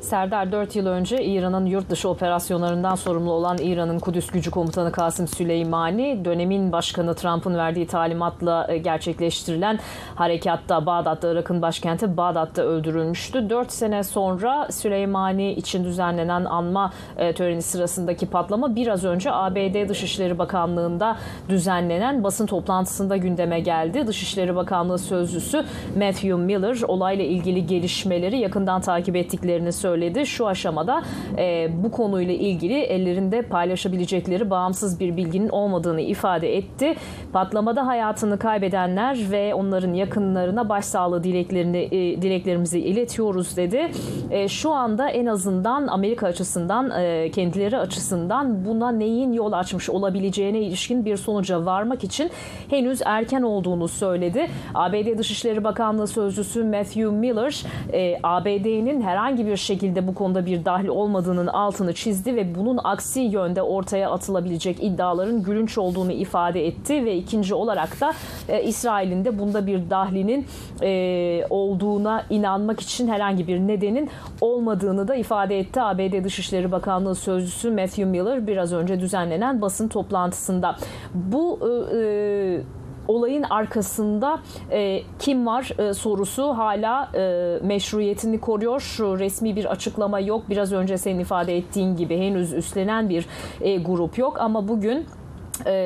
Serdar 0.08 0.52
4 0.52 0.76
yıl 0.76 0.86
önce 0.86 1.24
İran'ın 1.24 1.66
yurt 1.66 1.90
dışı 1.90 2.08
operasyonlarından 2.08 2.94
sorumlu 2.94 3.32
olan 3.32 3.58
İran'ın 3.58 3.98
Kudüs 3.98 4.26
Gücü 4.26 4.50
Komutanı 4.50 4.92
Kasım 4.92 5.28
Süleymani 5.28 6.24
dönemin 6.24 6.72
başkanı 6.72 7.14
Trump'ın 7.14 7.54
verdiği 7.54 7.86
talimatla 7.86 8.66
e, 8.68 8.78
gerçekleştirilen 8.78 9.78
harekatta 10.14 10.86
Bağdat'ta 10.86 11.32
Irak'ın 11.32 11.62
başkenti 11.62 12.16
Bağdat'ta 12.16 12.62
öldürülmüştü. 12.62 13.50
4 13.50 13.72
sene 13.72 14.02
sonra 14.02 14.68
Süleymani 14.72 15.52
için 15.52 15.84
düzenlenen 15.84 16.44
anma 16.44 16.92
e, 17.16 17.32
töreni 17.32 17.62
sırasındaki 17.62 18.26
patlama 18.26 18.76
biraz 18.76 19.04
önce 19.04 19.32
ABD 19.32 19.88
Dışişleri 19.88 20.38
Bakanlığı'nda 20.38 21.16
düzenlenen 21.48 22.24
basın 22.24 22.46
toplantısında 22.46 23.16
gündeme 23.16 23.60
geldi. 23.60 24.06
Dışişleri 24.06 24.56
Bakanlığı 24.56 24.98
sözcüsü 24.98 25.64
Matthew 25.96 26.34
Miller 26.34 26.82
olayla 26.88 27.24
ilgili 27.24 27.66
gelişmeleri 27.66 28.38
yakından 28.38 28.80
takip 28.80 29.16
ettiklerini 29.16 29.72
söyledi 29.72 29.97
söyledi. 29.98 30.26
Şu 30.26 30.46
aşamada 30.46 31.02
e, 31.38 31.68
bu 31.82 31.90
konuyla 31.90 32.34
ilgili 32.34 32.80
ellerinde 32.80 33.42
paylaşabilecekleri 33.42 34.50
bağımsız 34.50 35.00
bir 35.00 35.16
bilginin 35.16 35.48
olmadığını 35.48 36.00
ifade 36.00 36.56
etti. 36.56 36.94
Patlamada 37.32 37.86
hayatını 37.86 38.38
kaybedenler 38.38 39.18
ve 39.30 39.54
onların 39.54 39.94
yakınlarına 39.94 40.68
başsağlığı 40.68 41.24
dileklerini 41.24 41.78
e, 41.78 42.22
dileklerimizi 42.22 42.80
iletiyoruz 42.80 43.56
dedi. 43.56 43.90
E, 44.30 44.48
şu 44.48 44.70
anda 44.70 45.08
en 45.08 45.26
azından 45.26 45.86
Amerika 45.86 46.26
açısından 46.26 46.90
e, 47.00 47.30
kendileri 47.30 47.78
açısından 47.78 48.64
buna 48.64 48.92
neyin 48.92 49.32
yol 49.32 49.52
açmış 49.52 49.90
olabileceğine 49.90 50.60
ilişkin 50.60 51.04
bir 51.04 51.16
sonuca 51.16 51.66
varmak 51.66 52.04
için 52.04 52.30
henüz 52.70 53.00
erken 53.04 53.42
olduğunu 53.42 53.88
söyledi. 53.88 54.46
ABD 54.74 55.18
Dışişleri 55.18 55.64
Bakanlığı 55.64 56.06
Sözcüsü 56.06 56.64
Matthew 56.64 57.10
Miller 57.10 57.64
e, 57.92 58.18
ABD'nin 58.22 59.00
herhangi 59.00 59.46
bir 59.46 59.56
şekilde 59.56 59.87
şekilde 59.88 60.06
bu 60.06 60.14
konuda 60.14 60.46
bir 60.46 60.64
dahil 60.64 60.88
olmadığının 60.88 61.46
altını 61.46 61.94
çizdi 61.94 62.36
ve 62.36 62.54
bunun 62.54 62.78
aksi 62.84 63.20
yönde 63.20 63.62
ortaya 63.62 64.10
atılabilecek 64.10 64.82
iddiaların 64.82 65.42
gülünç 65.42 65.78
olduğunu 65.78 66.12
ifade 66.12 66.66
etti 66.66 67.04
ve 67.04 67.16
ikinci 67.16 67.54
olarak 67.54 68.00
da 68.00 68.12
e, 68.48 68.62
İsrail'in 68.62 69.24
de 69.24 69.38
bunda 69.38 69.66
bir 69.66 69.90
dahlinin 69.90 70.46
e, 70.82 71.44
olduğuna 71.50 72.24
inanmak 72.30 72.80
için 72.80 73.08
herhangi 73.08 73.46
bir 73.46 73.58
nedenin 73.58 74.10
olmadığını 74.40 75.08
da 75.08 75.14
ifade 75.14 75.58
etti. 75.58 75.80
ABD 75.80 76.24
Dışişleri 76.24 76.72
Bakanlığı 76.72 77.14
Sözcüsü 77.14 77.70
Matthew 77.70 78.04
Miller 78.04 78.46
biraz 78.46 78.72
önce 78.72 79.00
düzenlenen 79.00 79.60
basın 79.60 79.88
toplantısında. 79.88 80.76
Bu 81.14 81.58
e, 81.62 81.98
e 81.98 82.62
olayın 83.08 83.42
arkasında 83.42 84.40
e, 84.70 85.02
kim 85.18 85.46
var 85.46 85.72
e, 85.78 85.94
sorusu 85.94 86.48
hala 86.48 87.10
e, 87.14 87.58
meşruiyetini 87.62 88.40
koruyor. 88.40 88.80
Şu 88.80 89.18
resmi 89.18 89.56
bir 89.56 89.64
açıklama 89.64 90.20
yok. 90.20 90.42
Biraz 90.50 90.72
önce 90.72 90.98
senin 90.98 91.18
ifade 91.18 91.56
ettiğin 91.56 91.96
gibi 91.96 92.18
henüz 92.18 92.52
üstlenen 92.52 93.08
bir 93.08 93.26
e, 93.60 93.76
grup 93.76 94.18
yok 94.18 94.40
ama 94.40 94.68
bugün 94.68 95.06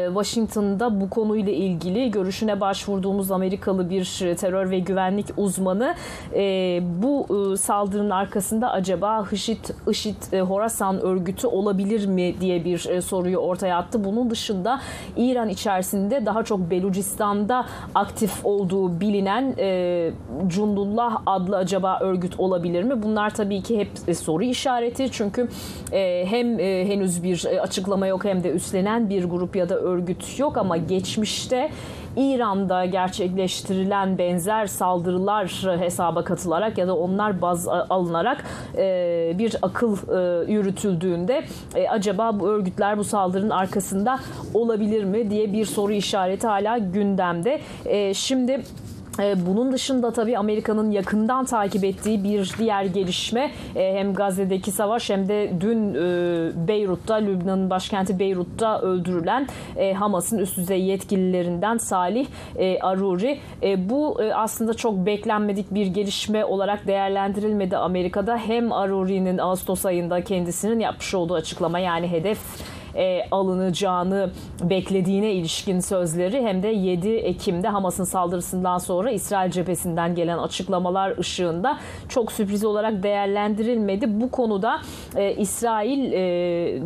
Washington'da 0.06 1.00
bu 1.00 1.10
konuyla 1.10 1.52
ilgili 1.52 2.10
görüşüne 2.10 2.60
başvurduğumuz 2.60 3.30
Amerikalı 3.30 3.90
bir 3.90 4.04
terör 4.36 4.70
ve 4.70 4.78
güvenlik 4.78 5.26
uzmanı 5.36 5.94
e, 6.34 6.80
bu 7.02 7.26
e, 7.52 7.56
saldırının 7.56 8.10
arkasında 8.10 8.70
acaba 8.70 9.26
IŞİD, 9.32 9.64
IŞİD 9.90 10.40
Horasan 10.40 11.00
örgütü 11.00 11.46
olabilir 11.46 12.06
mi 12.06 12.34
diye 12.40 12.64
bir 12.64 13.00
soruyu 13.00 13.38
ortaya 13.38 13.78
attı. 13.78 14.04
Bunun 14.04 14.30
dışında 14.30 14.80
İran 15.16 15.48
içerisinde 15.48 16.26
daha 16.26 16.42
çok 16.42 16.70
Belucistan'da 16.70 17.66
aktif 17.94 18.46
olduğu 18.46 19.00
bilinen 19.00 19.54
Cundullah 20.46 21.22
adlı 21.26 21.56
acaba 21.56 21.98
örgüt 22.00 22.40
olabilir 22.40 22.82
mi? 22.82 23.02
Bunlar 23.02 23.34
tabii 23.34 23.62
ki 23.62 23.78
hep 23.78 24.16
soru 24.16 24.44
işareti 24.44 25.10
çünkü 25.12 25.48
hem 26.24 26.58
henüz 26.58 27.22
bir 27.22 27.44
açıklama 27.62 28.06
yok 28.06 28.24
hem 28.24 28.44
de 28.44 28.50
üstlenen 28.50 29.10
bir 29.10 29.24
grup 29.24 29.56
ya 29.62 29.68
da 29.68 29.78
örgüt 29.78 30.38
yok 30.38 30.56
ama 30.56 30.76
geçmişte 30.76 31.70
İran'da 32.16 32.84
gerçekleştirilen 32.84 34.18
benzer 34.18 34.66
saldırılar 34.66 35.48
hesaba 35.78 36.24
katılarak 36.24 36.78
ya 36.78 36.88
da 36.88 36.96
onlar 36.96 37.42
baz 37.42 37.68
alınarak 37.68 38.44
e, 38.76 39.34
bir 39.38 39.56
akıl 39.62 39.96
e, 39.96 40.52
yürütüldüğünde 40.52 41.44
e, 41.74 41.88
acaba 41.88 42.40
bu 42.40 42.48
örgütler 42.48 42.98
bu 42.98 43.04
saldırının 43.04 43.50
arkasında 43.50 44.18
olabilir 44.54 45.04
mi 45.04 45.30
diye 45.30 45.52
bir 45.52 45.64
soru 45.64 45.92
işareti 45.92 46.46
hala 46.46 46.78
gündemde. 46.78 47.60
Şimdi 48.14 48.52
ee, 48.52 48.62
bunun 49.18 49.72
dışında 49.72 50.12
tabii 50.12 50.38
Amerika'nın 50.38 50.90
yakından 50.90 51.44
takip 51.44 51.84
ettiği 51.84 52.24
bir 52.24 52.52
diğer 52.58 52.84
gelişme 52.84 53.50
e, 53.76 53.94
hem 53.94 54.14
Gazze'deki 54.14 54.70
savaş 54.70 55.10
hem 55.10 55.28
de 55.28 55.52
dün 55.60 55.94
e, 55.94 56.68
Beyrut'ta, 56.68 57.14
Lübnan'ın 57.14 57.70
başkenti 57.70 58.18
Beyrut'ta 58.18 58.80
öldürülen 58.80 59.46
e, 59.76 59.92
Hamas'ın 59.92 60.38
üst 60.38 60.56
düzey 60.56 60.82
yetkililerinden 60.82 61.78
Salih 61.78 62.26
Aruri. 62.80 63.38
Bu 63.76 64.20
aslında 64.34 64.74
çok 64.74 65.06
beklenmedik 65.06 65.74
bir 65.74 65.86
gelişme 65.86 66.44
olarak 66.44 66.86
değerlendirilmedi 66.86 67.76
Amerika'da. 67.76 68.36
Hem 68.36 68.72
Aruri'nin 68.72 69.38
Ağustos 69.38 69.86
ayında 69.86 70.24
kendisinin 70.24 70.80
yapmış 70.80 71.14
olduğu 71.14 71.34
açıklama 71.34 71.78
yani 71.78 72.10
hedef 72.10 72.38
e, 72.96 73.22
alınacağını 73.30 74.30
beklediğine 74.62 75.32
ilişkin 75.32 75.80
sözleri 75.80 76.42
hem 76.42 76.62
de 76.62 76.68
7 76.68 77.08
Ekim'de 77.08 77.68
Hamas'ın 77.68 78.04
saldırısından 78.04 78.78
sonra 78.78 79.10
İsrail 79.10 79.50
cephesinden 79.50 80.14
gelen 80.14 80.38
açıklamalar 80.38 81.18
ışığında 81.18 81.78
çok 82.08 82.32
sürpriz 82.32 82.64
olarak 82.64 83.02
değerlendirilmedi. 83.02 84.20
Bu 84.20 84.30
konuda 84.30 84.80
e, 85.16 85.34
İsrail 85.34 86.12
e, 86.12 86.82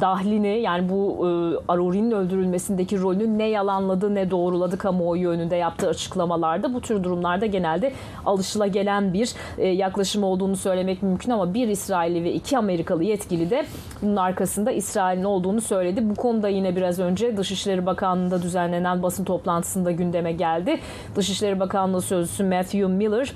dahlini 0.00 0.60
yani 0.60 0.88
bu 0.88 1.26
e, 1.26 1.28
Aruri'nin 1.72 2.10
öldürülmesindeki 2.10 3.00
rolünü 3.00 3.38
ne 3.38 3.48
yalanladı 3.48 4.14
ne 4.14 4.30
doğruladı 4.30 4.78
kamuoyu 4.78 5.28
önünde 5.28 5.56
yaptığı 5.56 5.88
açıklamalarda 5.88 6.74
bu 6.74 6.80
tür 6.80 7.04
durumlarda 7.04 7.46
genelde 7.46 7.92
alışılagelen 8.26 9.12
bir 9.12 9.34
e, 9.58 9.68
yaklaşım 9.68 10.24
olduğunu 10.24 10.56
söylemek 10.56 11.02
mümkün 11.02 11.30
ama 11.30 11.54
bir 11.54 11.68
İsrailli 11.68 12.24
ve 12.24 12.32
iki 12.32 12.58
Amerikalı 12.58 13.04
yetkili 13.04 13.50
de 13.50 13.66
bunun 14.02 14.16
arkasında 14.16 14.70
İsrail'in 14.70 15.24
olduğunu 15.24 15.60
söyledi. 15.60 16.10
Bu 16.10 16.14
konuda 16.14 16.48
yine 16.48 16.76
biraz 16.76 16.98
önce 16.98 17.36
Dışişleri 17.36 17.86
Bakanlığı'nda 17.86 18.42
düzenlenen 18.42 19.02
basın 19.02 19.24
toplantısında 19.24 19.90
gündeme 19.90 20.32
geldi. 20.32 20.80
Dışişleri 21.16 21.60
Bakanlığı 21.60 22.02
Sözcüsü 22.02 22.44
Matthew 22.44 22.86
Miller 22.86 23.32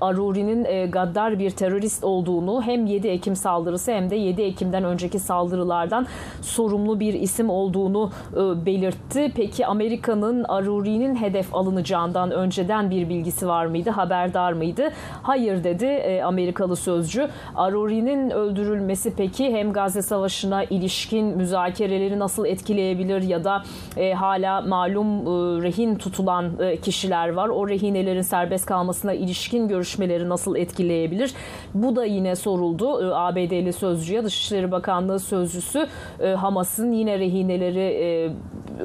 Aruri'nin 0.00 0.64
e, 0.64 0.86
gaddar 0.86 1.38
bir 1.38 1.50
terörist 1.50 2.04
olduğunu 2.04 2.62
hem 2.62 2.86
7 2.86 3.08
Ekim 3.08 3.36
saldırısı 3.36 3.92
hem 3.92 4.10
de 4.10 4.16
7 4.16 4.42
Ekim'den 4.42 4.84
önceki 4.84 5.18
saldırılardan 5.18 6.06
sorumlu 6.42 7.00
bir 7.00 7.14
isim 7.14 7.50
olduğunu 7.50 8.10
e, 8.32 8.66
belirtti. 8.66 9.32
Peki 9.36 9.66
Amerika'nın 9.66 10.44
Aruri'nin 10.44 11.16
hedef 11.16 11.54
alınacağından 11.54 12.30
önceden 12.30 12.90
bir 12.90 13.08
bilgisi 13.08 13.48
var 13.48 13.66
mıydı? 13.66 13.90
Haberdar 13.90 14.52
mıydı? 14.52 14.90
Hayır 15.22 15.64
dedi 15.64 16.22
Amerikalı 16.24 16.76
sözcü. 16.76 17.28
Aruri'nin 17.56 18.30
öldürülmesi 18.30 19.14
peki 19.16 19.52
hem 19.56 19.72
Gazze 19.72 20.02
Savaşı'na 20.02 20.64
ilişkin 20.64 21.26
müzakereleri 21.26 22.18
nasıl 22.18 22.46
etkileyebilir 22.46 23.22
ya 23.22 23.44
da 23.44 23.62
hala 24.14 24.60
malum 24.60 25.26
rehin 25.62 25.94
tutulan 25.94 26.50
kişiler 26.82 27.28
var. 27.28 27.48
O 27.48 27.68
rehinelerin 27.68 28.22
serbest 28.22 28.66
kalmasına 28.66 29.12
ilişkin 29.12 29.63
görüşmeleri 29.68 30.28
nasıl 30.28 30.56
etkileyebilir? 30.56 31.34
Bu 31.74 31.96
da 31.96 32.04
yine 32.04 32.36
soruldu. 32.36 33.02
Ee, 33.02 33.14
ABD'li 33.14 33.72
sözcüye 33.72 34.24
Dışişleri 34.24 34.72
Bakanlığı 34.72 35.20
sözcüsü 35.20 35.86
e, 36.20 36.28
Hamas'ın 36.28 36.92
yine 36.92 37.18
rehineleri 37.18 37.80
e, 37.80 38.30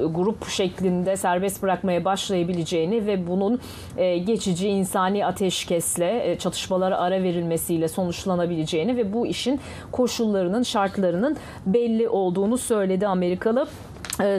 grup 0.08 0.48
şeklinde 0.48 1.18
serbest 1.18 1.64
bırakmaya 1.64 2.06
başlayabileceğini 2.06 3.06
ve 3.06 3.28
bunun 3.28 3.60
e, 3.98 4.18
geçici 4.18 4.70
insani 4.70 5.26
ateşkesle 5.26 6.36
çatışmalara 6.40 6.98
ara 6.98 7.24
verilmesiyle 7.24 7.88
sonuçlanabileceğini 7.88 8.98
ve 8.98 9.14
bu 9.14 9.28
işin 9.28 9.60
koşullarının 9.92 10.64
şartlarının 10.64 11.38
belli 11.66 12.10
olduğunu 12.10 12.58
söyledi 12.58 13.08
Amerikalı 13.08 13.68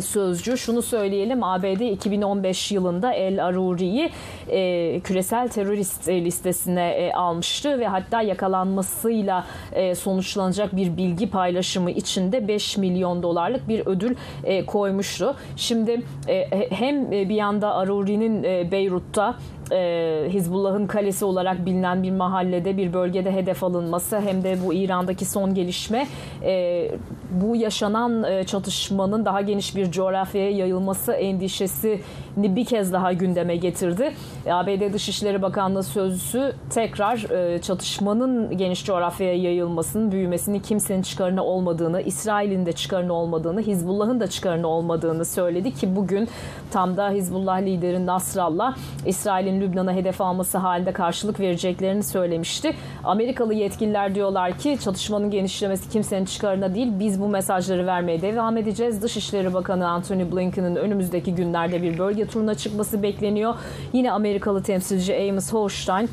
sözcü. 0.01 0.59
Şunu 0.59 0.83
söyleyelim 0.83 1.45
ABD 1.45 1.81
2015 1.81 2.73
yılında 2.73 3.13
El 3.13 3.47
Aruri'yi 3.47 4.11
e, 4.49 5.01
küresel 5.01 5.49
terörist 5.49 6.09
listesine 6.09 6.91
e, 6.91 7.13
almıştı 7.13 7.79
ve 7.79 7.87
hatta 7.87 8.23
yakalanmasıyla 8.23 9.47
e, 9.73 9.95
sonuçlanacak 9.95 10.77
bir 10.77 10.97
bilgi 10.97 11.31
paylaşımı 11.31 11.91
içinde 11.91 12.49
5 12.49 12.77
milyon 12.77 13.23
dolarlık 13.23 13.69
bir 13.69 13.87
ödül 13.87 14.17
e, 14.45 14.67
koymuştu. 14.67 15.37
Şimdi 15.57 16.03
e, 16.29 16.71
hem 16.71 17.11
bir 17.11 17.35
yanda 17.35 17.75
Aruri'nin 17.75 18.45
e, 18.45 18.71
Beyrut'ta 18.71 19.37
e, 19.73 20.29
Hizbullah'ın 20.29 20.87
kalesi 20.87 21.25
olarak 21.25 21.67
bilinen 21.67 22.03
bir 22.03 22.11
mahallede 22.11 22.77
bir 22.77 22.93
bölgede 22.93 23.33
hedef 23.33 23.65
alınması 23.65 24.21
hem 24.21 24.45
de 24.45 24.57
bu 24.65 24.75
İran'daki 24.75 25.25
son 25.25 25.55
gelişme 25.55 26.07
e, 26.43 26.91
bu 27.31 27.57
yaşanan 27.57 28.25
e, 28.25 28.45
çatışmanın 28.45 29.25
daha 29.25 29.41
geniş 29.41 29.77
bir 29.77 29.91
coğrafyaya 29.91 30.51
yayılması 30.51 31.13
endişesini 31.13 32.01
bir 32.37 32.65
kez 32.65 32.93
daha 32.93 33.13
gündeme 33.13 33.57
getirdi. 33.57 34.13
ABD 34.51 34.93
Dışişleri 34.93 35.43
Bakanlığı 35.43 35.83
sözcüsü 35.83 36.53
tekrar 36.71 37.31
e, 37.31 37.63
çatışmanın 37.63 38.57
geniş 38.57 38.85
coğrafyaya 38.85 39.35
yayılmasının, 39.35 40.13
büyümesinin 40.13 40.61
kimsenin 40.61 41.03
çıkarına 41.03 41.45
olmadığını, 41.45 42.03
İsrail'in 42.03 42.67
de 42.67 42.73
çıkarına 42.73 43.13
olmadığını, 43.13 43.61
Hizbullah'ın 43.61 44.21
da 44.21 44.27
çıkarına 44.27 44.67
olmadığını 44.67 45.25
söyledi 45.25 45.75
ki 45.75 45.97
bugün 45.97 46.29
tam 46.71 46.97
da 46.97 47.11
Hizbullah 47.11 47.61
lideri 47.61 48.07
Nasrallah 48.07 48.77
İsrail'in 49.07 49.60
Lübnan'a 49.61 49.93
hedef 49.93 50.21
alması 50.21 50.59
halinde 50.59 50.93
karşılık 50.93 51.41
vereceklerini 51.41 52.03
söylemişti. 52.03 52.75
Amerikalı 53.05 53.55
yetkililer 53.55 54.15
diyorlar 54.15 54.59
ki 54.59 54.79
çatışmanın 54.85 55.31
genişlemesi 55.31 55.91
kimsenin 55.91 56.25
çıkarına 56.25 56.75
değil. 56.75 56.89
Biz 56.99 57.21
bu 57.21 57.29
mesajları 57.29 57.87
vermeye 57.87 58.23
devam 58.23 58.57
edeceğiz. 58.57 59.03
Dışişleri 59.03 59.55
Bakanı 59.55 59.89
Antony 59.89 60.33
Blinken'ın 60.33 60.77
önümüzdeki 60.77 61.35
günlerde 61.35 61.83
bir 61.83 61.99
bölge 61.99 62.27
turuna 62.27 62.55
çıkması 62.55 63.03
bekleniyor. 63.03 63.55
Yine 63.93 64.13
Amerikalı 64.13 64.63
temsilci 64.63 65.31
Amos 65.31 65.53
Hochstein 65.53 66.09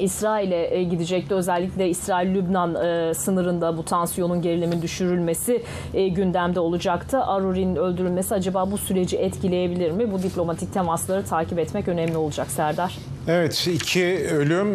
İsrail'e 0.00 0.76
e, 0.76 0.82
gidecekti. 0.82 1.34
Özellikle 1.34 1.88
İsrail-Lübnan 1.88 2.74
e, 2.74 3.14
sınırında 3.14 3.76
bu 3.76 3.84
tansiyonun 3.84 4.42
gerilimin 4.42 4.82
düşürülmesi 4.82 5.62
e, 5.94 6.08
gündemde 6.08 6.60
olacaktı. 6.60 7.18
Aruri'nin 7.18 7.76
öldürülmesi 7.76 8.34
acaba 8.34 8.70
bu 8.70 8.78
süreci 8.78 9.16
etkileyebilir 9.16 9.90
mi? 9.90 10.12
Bu 10.12 10.22
diplomatik 10.22 10.74
temasları 10.74 11.24
takip 11.24 11.58
etmek 11.58 11.88
önemli 11.88 12.16
olacak 12.16 12.50
Serdar. 12.50 12.98
Evet 13.28 13.68
iki 13.74 14.04
ölüm 14.32 14.74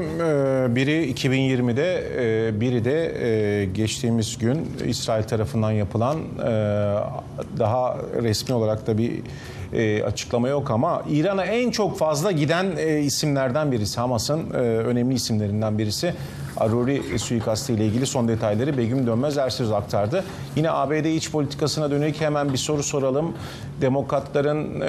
biri 0.75 1.11
2020'de 1.11 2.03
biri 2.61 2.85
de 2.85 3.65
geçtiğimiz 3.65 4.37
gün 4.37 4.71
İsrail 4.85 5.23
tarafından 5.23 5.71
yapılan 5.71 6.17
daha 7.59 7.97
resmi 8.21 8.55
olarak 8.55 8.87
da 8.87 8.97
bir 8.97 9.11
e, 9.73 10.03
açıklama 10.03 10.47
yok 10.47 10.71
ama 10.71 11.03
İran'a 11.09 11.45
en 11.45 11.71
çok 11.71 11.97
fazla 11.97 12.31
giden 12.31 12.67
e, 12.77 12.99
isimlerden 12.99 13.71
birisi. 13.71 13.99
Hamas'ın 13.99 14.53
e, 14.53 14.57
önemli 14.57 15.15
isimlerinden 15.15 15.77
birisi. 15.77 16.13
Aruri 16.57 17.19
suikastı 17.19 17.73
ile 17.73 17.85
ilgili 17.85 18.05
son 18.05 18.27
detayları 18.27 18.77
Begüm 18.77 19.07
Dönmez 19.07 19.37
Ersiz 19.37 19.71
aktardı. 19.71 20.23
Yine 20.55 20.71
ABD 20.71 21.05
iç 21.05 21.31
politikasına 21.31 21.91
dönük 21.91 22.21
hemen 22.21 22.53
bir 22.53 22.57
soru 22.57 22.83
soralım. 22.83 23.33
Demokratların 23.81 24.81
e, 24.81 24.85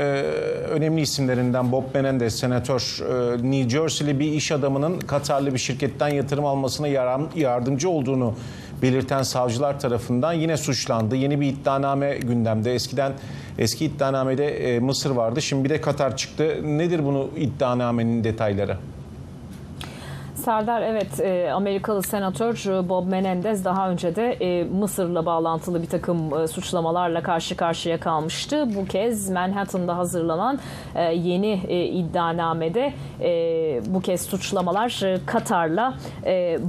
önemli 0.71 1.01
isimlerinden 1.01 1.73
Bob 1.73 1.85
Menendez, 1.95 2.39
senatör, 2.39 3.01
e, 3.01 3.51
New 3.51 3.71
Jersey'li 3.71 4.19
bir 4.19 4.33
iş 4.33 4.53
adamının 4.53 5.01
Katarlı 5.01 5.55
bir 5.55 5.59
şirketten 5.59 6.09
yatırım 6.09 6.45
almasına 6.45 6.89
yardımcı 7.35 7.89
olduğunu 7.91 8.35
belirten 8.83 9.23
savcılar 9.23 9.81
tarafından 9.81 10.33
yine 10.33 10.57
suçlandı. 10.57 11.17
Yeni 11.17 11.41
bir 11.41 11.47
iddianame 11.47 12.19
gündemde. 12.19 12.75
Eskiden 12.75 13.13
eski 13.59 13.85
iddianamede 13.85 14.75
e, 14.75 14.79
Mısır 14.79 15.11
vardı. 15.11 15.43
Şimdi 15.43 15.65
bir 15.65 15.71
de 15.71 15.81
Katar 15.81 16.17
çıktı. 16.17 16.61
Nedir 16.65 17.05
bunu 17.05 17.31
iddianamenin 17.37 18.25
detayları? 18.25 18.79
Serdar 20.45 20.83
evet 20.83 21.21
e, 21.21 21.53
Amerikalı 21.53 22.03
senatör 22.03 22.71
e, 22.71 22.89
Bob 22.89 23.07
Menendez 23.07 23.65
daha 23.65 23.91
önce 23.91 24.17
de 24.17 24.33
e, 24.33 24.65
Mısır'la 24.65 25.27
bağlantılı 25.27 25.83
bir 25.83 25.87
takım 25.87 26.49
suçlamalarla 26.49 27.23
karşı 27.23 27.57
karşıya 27.57 28.01
kalmıştı. 28.01 28.75
Bu 28.75 28.85
kez 28.85 29.31
Manhattan'da 29.31 29.97
hazırlanan 29.97 30.59
yeni 31.15 31.55
iddianamede 31.71 32.93
bu 33.87 34.01
kez 34.01 34.23
suçlamalar 34.23 35.05
Katar'la 35.27 35.95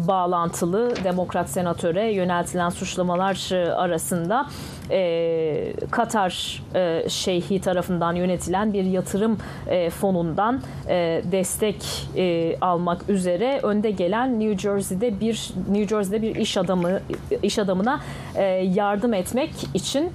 bağlantılı 0.07 0.93
demokrat 1.03 1.49
senatöre 1.49 2.13
yöneltilen 2.13 2.69
suçlamalar 2.69 3.51
arasında 3.75 4.45
e, 4.91 5.73
Katar 5.91 6.63
e, 6.75 7.09
Şeyhi 7.09 7.61
tarafından 7.61 8.15
yönetilen 8.15 8.73
bir 8.73 8.83
yatırım 8.83 9.37
e, 9.67 9.89
fonundan 9.89 10.61
e, 10.89 11.21
destek 11.31 12.07
e, 12.17 12.57
almak 12.61 13.09
üzere 13.09 13.59
önde 13.63 13.91
gelen 13.91 14.39
New 14.39 14.57
Jersey'de 14.57 15.19
bir 15.19 15.49
New 15.71 15.87
Jersey'de 15.87 16.21
bir 16.21 16.35
iş 16.35 16.57
adamı 16.57 16.99
iş 17.43 17.59
adamına 17.59 17.99
e, 18.35 18.43
yardım 18.75 19.13
etmek 19.13 19.51
için 19.73 20.11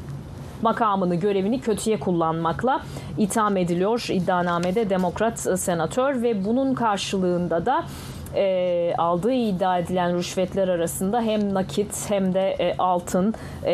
makamını, 0.63 1.15
görevini 1.15 1.61
kötüye 1.61 2.01
kullanmakla 2.01 2.81
itham 3.19 3.57
ediliyor 3.57 4.07
iddianamede 4.11 4.91
demokrat 4.91 5.39
senatör 5.61 6.23
ve 6.23 6.45
bunun 6.45 6.75
karşılığında 6.75 7.67
da 7.67 7.85
e, 8.35 8.95
aldığı 8.99 9.33
iddia 9.33 9.79
edilen 9.79 10.17
rüşvetler 10.17 10.69
arasında 10.69 11.23
hem 11.23 11.55
nakit 11.55 12.11
hem 12.11 12.35
de 12.35 12.51
e, 12.59 12.75
altın 12.79 13.35
e, 13.65 13.73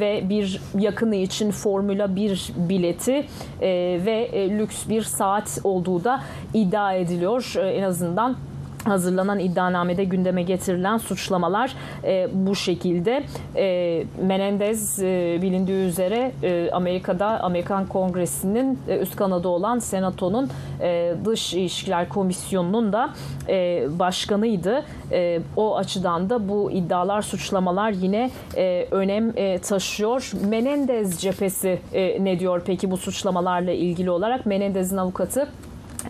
ve 0.00 0.22
bir 0.28 0.60
yakını 0.78 1.16
için 1.16 1.50
Formula 1.50 2.16
1 2.16 2.52
bileti 2.56 3.26
e, 3.60 3.68
ve 4.06 4.28
e, 4.32 4.58
lüks 4.58 4.88
bir 4.88 5.02
saat 5.02 5.58
olduğu 5.64 6.04
da 6.04 6.20
iddia 6.54 6.94
ediliyor. 6.94 7.52
E, 7.56 7.70
en 7.70 7.82
azından 7.82 8.36
hazırlanan 8.84 9.38
iddianamede 9.38 10.04
gündeme 10.04 10.42
getirilen 10.42 10.98
suçlamalar 10.98 11.74
e, 12.04 12.28
bu 12.32 12.54
şekilde. 12.54 13.22
E, 13.56 14.04
Menendez 14.22 15.02
e, 15.02 15.38
bilindiği 15.42 15.86
üzere 15.86 16.32
e, 16.42 16.70
Amerika'da 16.72 17.26
Amerikan 17.26 17.86
Kongresi'nin 17.86 18.78
e, 18.88 18.98
üst 18.98 19.16
kanadı 19.16 19.48
olan 19.48 19.78
Senato'nun 19.78 20.50
e, 20.80 21.14
Dış 21.24 21.54
İlişkiler 21.54 22.08
Komisyonu'nun 22.08 22.92
da 22.92 23.10
e, 23.48 23.86
başkanıydı. 23.98 24.84
E, 25.12 25.40
o 25.56 25.76
açıdan 25.76 26.30
da 26.30 26.48
bu 26.48 26.70
iddialar, 26.70 27.22
suçlamalar 27.22 27.90
yine 27.90 28.30
e, 28.56 28.86
önem 28.90 29.32
e, 29.36 29.58
taşıyor. 29.58 30.30
Menendez 30.48 31.20
cephesi 31.20 31.78
e, 31.92 32.24
ne 32.24 32.40
diyor 32.40 32.62
peki 32.66 32.90
bu 32.90 32.96
suçlamalarla 32.96 33.72
ilgili 33.72 34.10
olarak? 34.10 34.46
Menendez'in 34.46 34.96
avukatı 34.96 35.48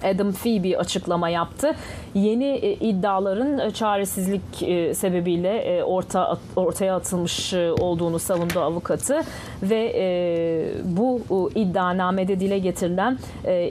Adam 0.04 0.32
Phoebe 0.32 0.78
açıklama 0.78 1.28
yaptı. 1.28 1.74
Yeni 2.14 2.44
e, 2.44 2.72
iddiaların 2.72 3.58
e, 3.58 3.70
çaresizlik 3.70 4.62
e, 4.62 4.94
sebebiyle 4.94 5.84
orta 5.84 6.38
ortaya 6.56 6.96
atılmış 6.96 7.54
olduğunu 7.54 8.18
savundu 8.18 8.60
avukatı 8.60 9.20
ve 9.62 9.94
bu 10.84 11.20
iddianamede 11.54 12.40
dile 12.40 12.58
getirilen 12.58 13.18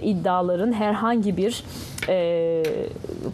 iddiaların 0.01 0.73
herhangi 0.73 1.37
bir 1.37 1.63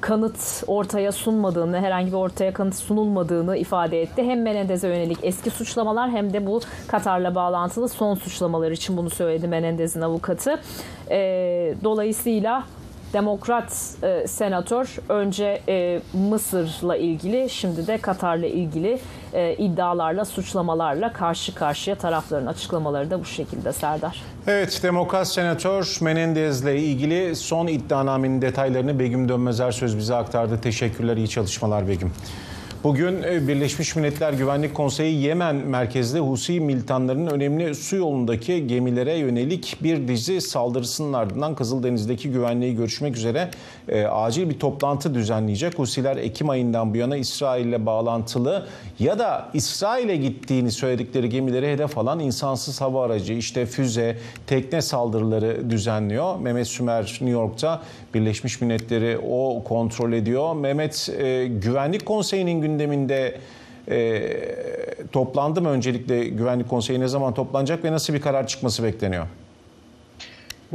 kanıt 0.01 0.63
ortaya 0.67 1.11
sunmadığını, 1.11 1.79
herhangi 1.79 2.07
bir 2.07 2.17
ortaya 2.17 2.53
kanıt 2.53 2.75
sunulmadığını 2.75 3.57
ifade 3.57 4.01
etti. 4.01 4.23
Hem 4.23 4.41
Menendez'e 4.41 4.87
yönelik 4.87 5.17
eski 5.23 5.49
suçlamalar 5.49 6.09
hem 6.09 6.33
de 6.33 6.47
bu 6.47 6.61
Katar'la 6.87 7.35
bağlantılı 7.35 7.89
son 7.89 8.15
suçlamalar 8.15 8.71
için 8.71 8.97
bunu 8.97 9.09
söyledi 9.09 9.47
Menendez'in 9.47 10.01
avukatı. 10.01 10.59
Dolayısıyla 11.83 12.63
Demokrat 13.13 13.95
e, 14.03 14.27
senatör 14.27 14.95
önce 15.09 15.61
e, 15.67 16.01
Mısır'la 16.13 16.97
ilgili 16.97 17.49
şimdi 17.49 17.87
de 17.87 17.97
Katar'la 17.97 18.47
ilgili 18.47 18.99
e, 19.33 19.53
iddialarla, 19.53 20.25
suçlamalarla 20.25 21.13
karşı 21.13 21.55
karşıya 21.55 21.95
tarafların 21.95 22.45
açıklamaları 22.45 23.11
da 23.11 23.19
bu 23.19 23.25
şekilde 23.25 23.73
Serdar. 23.73 24.21
Evet, 24.47 24.79
Demokrat 24.83 25.27
Senatör 25.27 25.97
Menendez'le 26.01 26.65
ilgili 26.65 27.35
son 27.35 27.67
iddianamenin 27.67 28.41
detaylarını 28.41 28.99
Begüm 28.99 29.29
Dönmezer 29.29 29.71
söz 29.71 29.97
bize 29.97 30.15
aktardı. 30.15 30.61
Teşekkürler, 30.61 31.17
iyi 31.17 31.29
çalışmalar 31.29 31.87
Begüm. 31.87 32.11
Bugün 32.85 33.23
e, 33.23 33.47
Birleşmiş 33.47 33.95
Milletler 33.95 34.33
Güvenlik 34.33 34.73
Konseyi 34.73 35.21
Yemen 35.21 35.55
merkezli 35.55 36.19
Husi 36.19 36.59
militanların 36.59 37.27
önemli 37.27 37.75
su 37.75 37.95
yolundaki 37.95 38.67
gemilere 38.67 39.13
yönelik 39.13 39.77
bir 39.83 40.07
dizi 40.07 40.41
saldırısının 40.41 41.13
ardından 41.13 41.55
Kızıldeniz'deki 41.55 42.31
güvenliği 42.31 42.75
görüşmek 42.75 43.17
üzere 43.17 43.49
e, 43.89 44.05
acil 44.05 44.49
bir 44.49 44.59
toplantı 44.59 45.13
düzenleyecek. 45.13 45.79
Husiler 45.79 46.17
Ekim 46.17 46.49
ayından 46.49 46.93
bu 46.93 46.97
yana 46.97 47.17
İsrail 47.17 47.65
ile 47.65 47.85
bağlantılı 47.85 48.67
ya 48.99 49.19
da 49.19 49.49
İsrail'e 49.53 50.15
gittiğini 50.15 50.71
söyledikleri 50.71 51.29
gemileri 51.29 51.67
hedef 51.67 51.97
alan 51.97 52.19
insansız 52.19 52.81
hava 52.81 53.05
aracı, 53.05 53.33
işte 53.33 53.65
füze, 53.65 54.17
tekne 54.47 54.81
saldırıları 54.81 55.69
düzenliyor. 55.69 56.39
Mehmet 56.39 56.67
Sümer 56.67 57.03
New 57.03 57.29
York'ta 57.29 57.81
Birleşmiş 58.13 58.61
Milletleri 58.61 59.17
o 59.29 59.63
kontrol 59.63 60.13
ediyor. 60.13 60.55
Mehmet 60.55 61.09
e, 61.17 61.47
Güvenlik 61.47 62.05
Konseyi'nin 62.05 62.61
gündeminde 62.61 62.74
e, 63.89 64.31
toplandı 65.11 65.61
mı 65.61 65.69
öncelikle 65.69 66.27
Güvenlik 66.27 66.69
Konseyi 66.69 66.99
ne 66.99 67.07
zaman 67.07 67.33
toplanacak 67.33 67.83
ve 67.83 67.91
nasıl 67.91 68.13
bir 68.13 68.21
karar 68.21 68.47
çıkması 68.47 68.83
bekleniyor? 68.83 69.27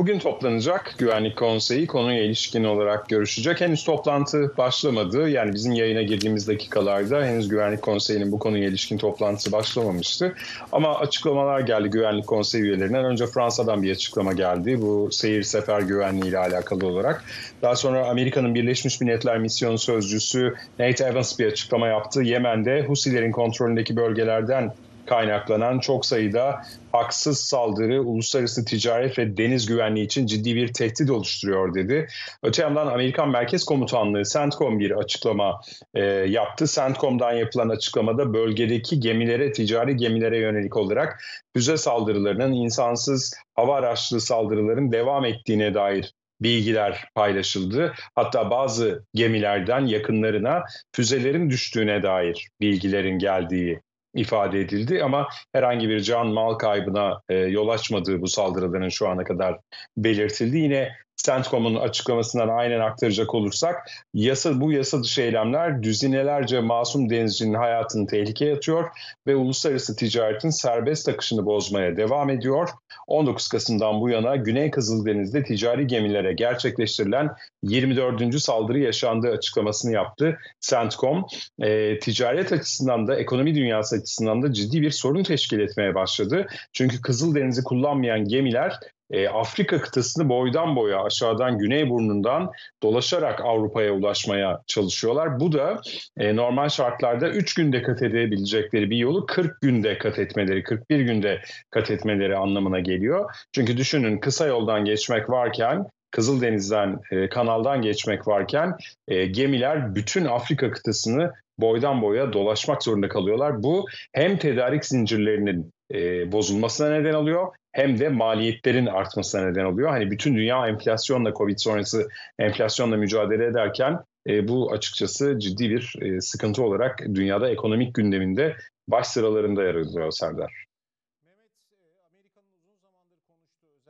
Bugün 0.01 0.19
toplanacak 0.19 0.95
Güvenlik 0.99 1.37
Konseyi 1.37 1.87
konuya 1.87 2.23
ilişkin 2.23 2.65
olarak 2.65 3.09
görüşecek. 3.09 3.61
Henüz 3.61 3.85
toplantı 3.85 4.53
başlamadı. 4.59 5.29
Yani 5.29 5.53
bizim 5.53 5.73
yayına 5.73 6.03
girdiğimiz 6.03 6.49
dakikalarda 6.49 7.25
henüz 7.25 7.49
Güvenlik 7.49 7.83
Konseyi'nin 7.83 8.33
bu 8.33 8.39
konuya 8.39 8.69
ilişkin 8.69 8.99
toplantısı 8.99 9.53
başlamamıştı. 9.53 10.35
Ama 10.73 10.99
açıklamalar 10.99 11.61
geldi 11.61 11.89
Güvenlik 11.89 12.27
Konseyi 12.27 12.65
üyelerinden. 12.65 13.05
Önce 13.05 13.27
Fransa'dan 13.27 13.83
bir 13.83 13.91
açıklama 13.91 14.33
geldi. 14.33 14.83
Bu 14.83 15.09
seyir 15.13 15.43
sefer 15.43 15.81
güvenliği 15.81 16.31
ile 16.31 16.39
alakalı 16.39 16.87
olarak. 16.87 17.25
Daha 17.63 17.77
sonra 17.77 18.09
Amerika'nın 18.09 18.55
Birleşmiş 18.55 19.01
Milletler 19.01 19.39
Misyonu 19.39 19.79
Sözcüsü 19.79 20.55
Nate 20.79 21.05
Evans 21.05 21.39
bir 21.39 21.47
açıklama 21.47 21.89
yaptı. 21.89 22.23
Yemen'de 22.23 22.83
Husilerin 22.83 23.33
kontrolündeki 23.33 23.97
bölgelerden 23.97 24.73
kaynaklanan 25.11 25.79
çok 25.79 26.07
sayıda 26.07 26.62
haksız 26.92 27.40
saldırı 27.40 28.03
uluslararası 28.03 28.64
ticaret 28.64 29.18
ve 29.18 29.37
deniz 29.37 29.66
güvenliği 29.66 30.07
için 30.07 30.27
ciddi 30.27 30.57
bir 30.57 30.73
tehdit 30.73 31.11
oluşturuyor 31.11 31.75
dedi. 31.75 32.09
Öte 32.42 32.62
yandan 32.62 32.87
Amerikan 32.87 33.31
Merkez 33.31 33.64
Komutanlığı 33.64 34.23
CENTCOM 34.33 34.79
bir 34.79 34.90
açıklama 34.90 35.61
e, 35.94 36.05
yaptı. 36.05 36.66
CENTCOM'dan 36.66 37.33
yapılan 37.33 37.68
açıklamada 37.68 38.35
bölgedeki 38.35 39.01
gemilere, 39.01 39.53
ticari 39.53 39.96
gemilere 39.96 40.38
yönelik 40.38 40.77
olarak 40.77 41.20
füze 41.57 41.77
saldırılarının 41.77 42.53
insansız 42.53 43.35
hava 43.55 43.77
araçlı 43.77 44.20
saldırıların 44.20 44.92
devam 44.92 45.25
ettiğine 45.25 45.75
dair 45.75 46.14
bilgiler 46.40 47.05
paylaşıldı. 47.14 47.92
Hatta 48.14 48.51
bazı 48.51 49.05
gemilerden 49.14 49.87
yakınlarına 49.87 50.62
füzelerin 50.92 51.51
düştüğüne 51.51 52.03
dair 52.03 52.49
bilgilerin 52.61 53.18
geldiği 53.18 53.81
ifade 54.14 54.61
edildi 54.61 55.03
ama 55.05 55.29
herhangi 55.53 55.88
bir 55.88 56.01
can 56.01 56.27
mal 56.27 56.55
kaybına 56.55 57.20
e, 57.29 57.35
yol 57.35 57.68
açmadığı 57.68 58.20
bu 58.20 58.29
saldırıların 58.29 58.88
şu 58.88 59.09
ana 59.09 59.25
kadar 59.25 59.59
belirtildi. 59.96 60.57
Yine 60.57 60.92
CENTCOM'un 61.25 61.75
açıklamasından 61.75 62.49
aynen 62.49 62.81
aktaracak 62.81 63.35
olursak 63.35 63.91
yasa 64.15 64.61
bu 64.61 64.73
yasa 64.73 65.03
dışı 65.03 65.23
eylemler 65.23 65.83
düzinelerce 65.83 66.61
masum 66.61 67.11
denizcinin 67.11 67.55
hayatını 67.55 68.07
tehlikeye 68.07 68.55
atıyor 68.55 68.91
ve 69.27 69.37
uluslararası 69.37 69.97
ticaretin 69.97 70.51
serbest 70.51 71.09
akışını 71.09 71.47
bozmaya 71.47 71.97
devam 71.97 72.31
ediyor. 72.31 72.69
19 73.07 73.49
Kasım'dan 73.49 74.01
bu 74.01 74.09
yana 74.11 74.37
Güney 74.37 74.71
Kızıldeniz'de 74.71 75.45
ticari 75.45 75.87
gemilere 75.87 76.33
gerçekleştirilen 76.33 77.31
24. 77.63 78.41
saldırı 78.41 78.79
yaşandığı 78.79 79.31
açıklamasını 79.31 79.93
yaptı. 79.93 80.39
CENTCOM 80.61 81.27
e, 81.63 81.99
ticaret 81.99 82.53
açısından 82.53 83.07
da 83.07 83.17
ekonomi 83.17 83.55
dünyası 83.55 83.97
açısından 83.97 84.43
da 84.43 84.53
ciddi 84.53 84.83
bir 84.83 84.91
sorun 84.91 85.23
teşkil 85.23 85.61
etmeye 85.61 85.95
başladı. 85.95 86.47
Çünkü 86.73 87.03
Kızıldeniz'i 87.03 87.65
kullanmayan 87.65 88.25
gemiler 88.25 88.81
e, 89.11 89.29
Afrika 89.29 89.81
kıtasını 89.81 90.29
boydan 90.29 90.77
boya 90.77 91.05
aşağıdan 91.05 91.59
güney 91.59 91.90
burnundan 91.90 92.51
dolaşarak 92.83 93.40
Avrupa'ya 93.40 93.92
ulaşmaya 93.92 94.62
çalışıyorlar. 94.66 95.40
Bu 95.40 95.53
da 95.53 95.81
e, 96.18 96.37
normal 96.37 96.68
şartlarda 96.68 97.29
3 97.29 97.55
günde 97.55 97.83
kat 97.83 98.03
edebilecekleri 98.03 98.90
bir 98.90 98.96
yolu 98.96 99.27
40 99.27 99.61
günde 99.61 99.99
kat 99.99 100.18
etmeleri, 100.18 100.62
41 100.62 101.01
günde 101.01 101.42
kat 101.70 101.90
etmeleri 101.90 102.37
anlamına 102.37 102.81
geliyor. 102.81 103.31
Çünkü 103.53 103.77
düşünün 103.77 104.18
kısa 104.18 104.46
yoldan 104.46 104.85
geçmek 104.85 105.31
varken 105.31 105.87
Kızıldeniz'den, 106.11 107.01
e, 107.11 107.29
kanaldan 107.29 107.83
geçmek 107.83 108.29
varken 108.29 108.77
e, 109.09 109.27
gemiler 109.27 109.94
bütün 109.94 110.25
Afrika 110.25 110.70
kıtasını 110.70 111.33
boydan 111.59 112.03
boya 112.03 112.33
dolaşmak 112.33 112.83
zorunda 112.83 113.09
kalıyorlar. 113.09 113.62
Bu 113.62 113.87
hem 114.12 114.38
tedarik 114.38 114.85
zincirlerinin 114.85 115.73
e, 115.94 116.33
bozulmasına 116.33 116.90
neden 116.90 117.14
oluyor 117.14 117.48
hem 117.72 117.98
de 117.98 118.09
maliyetlerin 118.09 118.87
artmasına 118.87 119.50
neden 119.50 119.64
oluyor. 119.64 119.90
Hani 119.90 120.11
bütün 120.11 120.37
dünya 120.37 120.68
enflasyonla, 120.68 121.33
Covid 121.33 121.59
sonrası 121.59 122.09
enflasyonla 122.38 122.96
mücadele 122.96 123.44
ederken 123.46 123.98
e, 124.29 124.48
bu 124.48 124.72
açıkçası 124.72 125.38
ciddi 125.38 125.70
bir 125.70 125.94
e, 126.03 126.20
sıkıntı 126.20 126.62
olarak 126.62 126.98
dünyada 127.14 127.50
ekonomik 127.50 127.94
gündeminde 127.94 128.57
baş 128.88 129.07
sıralarında 129.07 129.64
yer 129.64 129.74
alıyor 129.74 130.11
Serdar. 130.11 130.70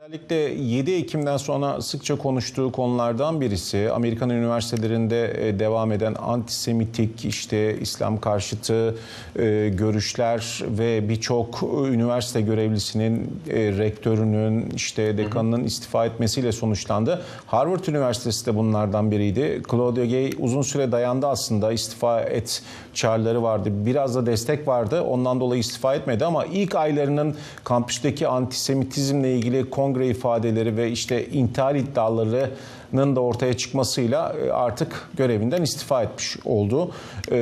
Özellikle 0.05 0.35
7 0.35 0.91
Ekim'den 0.91 1.37
sonra 1.37 1.81
sıkça 1.81 2.17
konuştuğu 2.17 2.71
konulardan 2.71 3.41
birisi 3.41 3.91
Amerikan 3.91 4.29
üniversitelerinde 4.29 5.47
e, 5.47 5.59
devam 5.59 5.91
eden 5.91 6.15
antisemitik 6.19 7.25
işte 7.25 7.79
İslam 7.79 8.19
karşıtı 8.19 8.95
e, 9.39 9.69
görüşler 9.73 10.63
ve 10.63 11.09
birçok 11.09 11.63
üniversite 11.63 12.41
görevlisinin, 12.41 13.41
e, 13.49 13.55
rektörünün, 13.55 14.69
işte 14.75 15.17
dekanının 15.17 15.63
istifa 15.63 16.05
etmesiyle 16.05 16.51
sonuçlandı. 16.51 17.21
Harvard 17.45 17.85
Üniversitesi 17.85 18.45
de 18.45 18.55
bunlardan 18.55 19.11
biriydi. 19.11 19.61
Claudia 19.71 20.05
Gay 20.05 20.31
uzun 20.39 20.61
süre 20.61 20.91
dayandı 20.91 21.27
aslında 21.27 21.71
istifa 21.71 22.21
et 22.21 22.63
çağrıları 22.93 23.43
vardı. 23.43 23.69
Biraz 23.73 24.15
da 24.15 24.25
destek 24.25 24.67
vardı. 24.67 25.01
Ondan 25.01 25.39
dolayı 25.39 25.59
istifa 25.59 25.95
etmedi 25.95 26.25
ama 26.25 26.45
ilk 26.45 26.75
aylarının 26.75 27.35
kampüsteki 27.63 28.27
antisemitizmle 28.27 29.35
ilgili 29.35 29.69
kongre 29.69 29.90
ifadeleri 29.99 30.77
ve 30.77 30.91
işte 30.91 31.25
intihar 31.27 31.75
iddialarının 31.75 33.15
da 33.15 33.19
ortaya 33.19 33.53
çıkmasıyla 33.53 34.35
e, 34.45 34.51
artık 34.51 35.09
görevinden 35.17 35.61
istifa 35.61 36.03
etmiş 36.03 36.37
oldu. 36.45 36.91
E, 37.31 37.37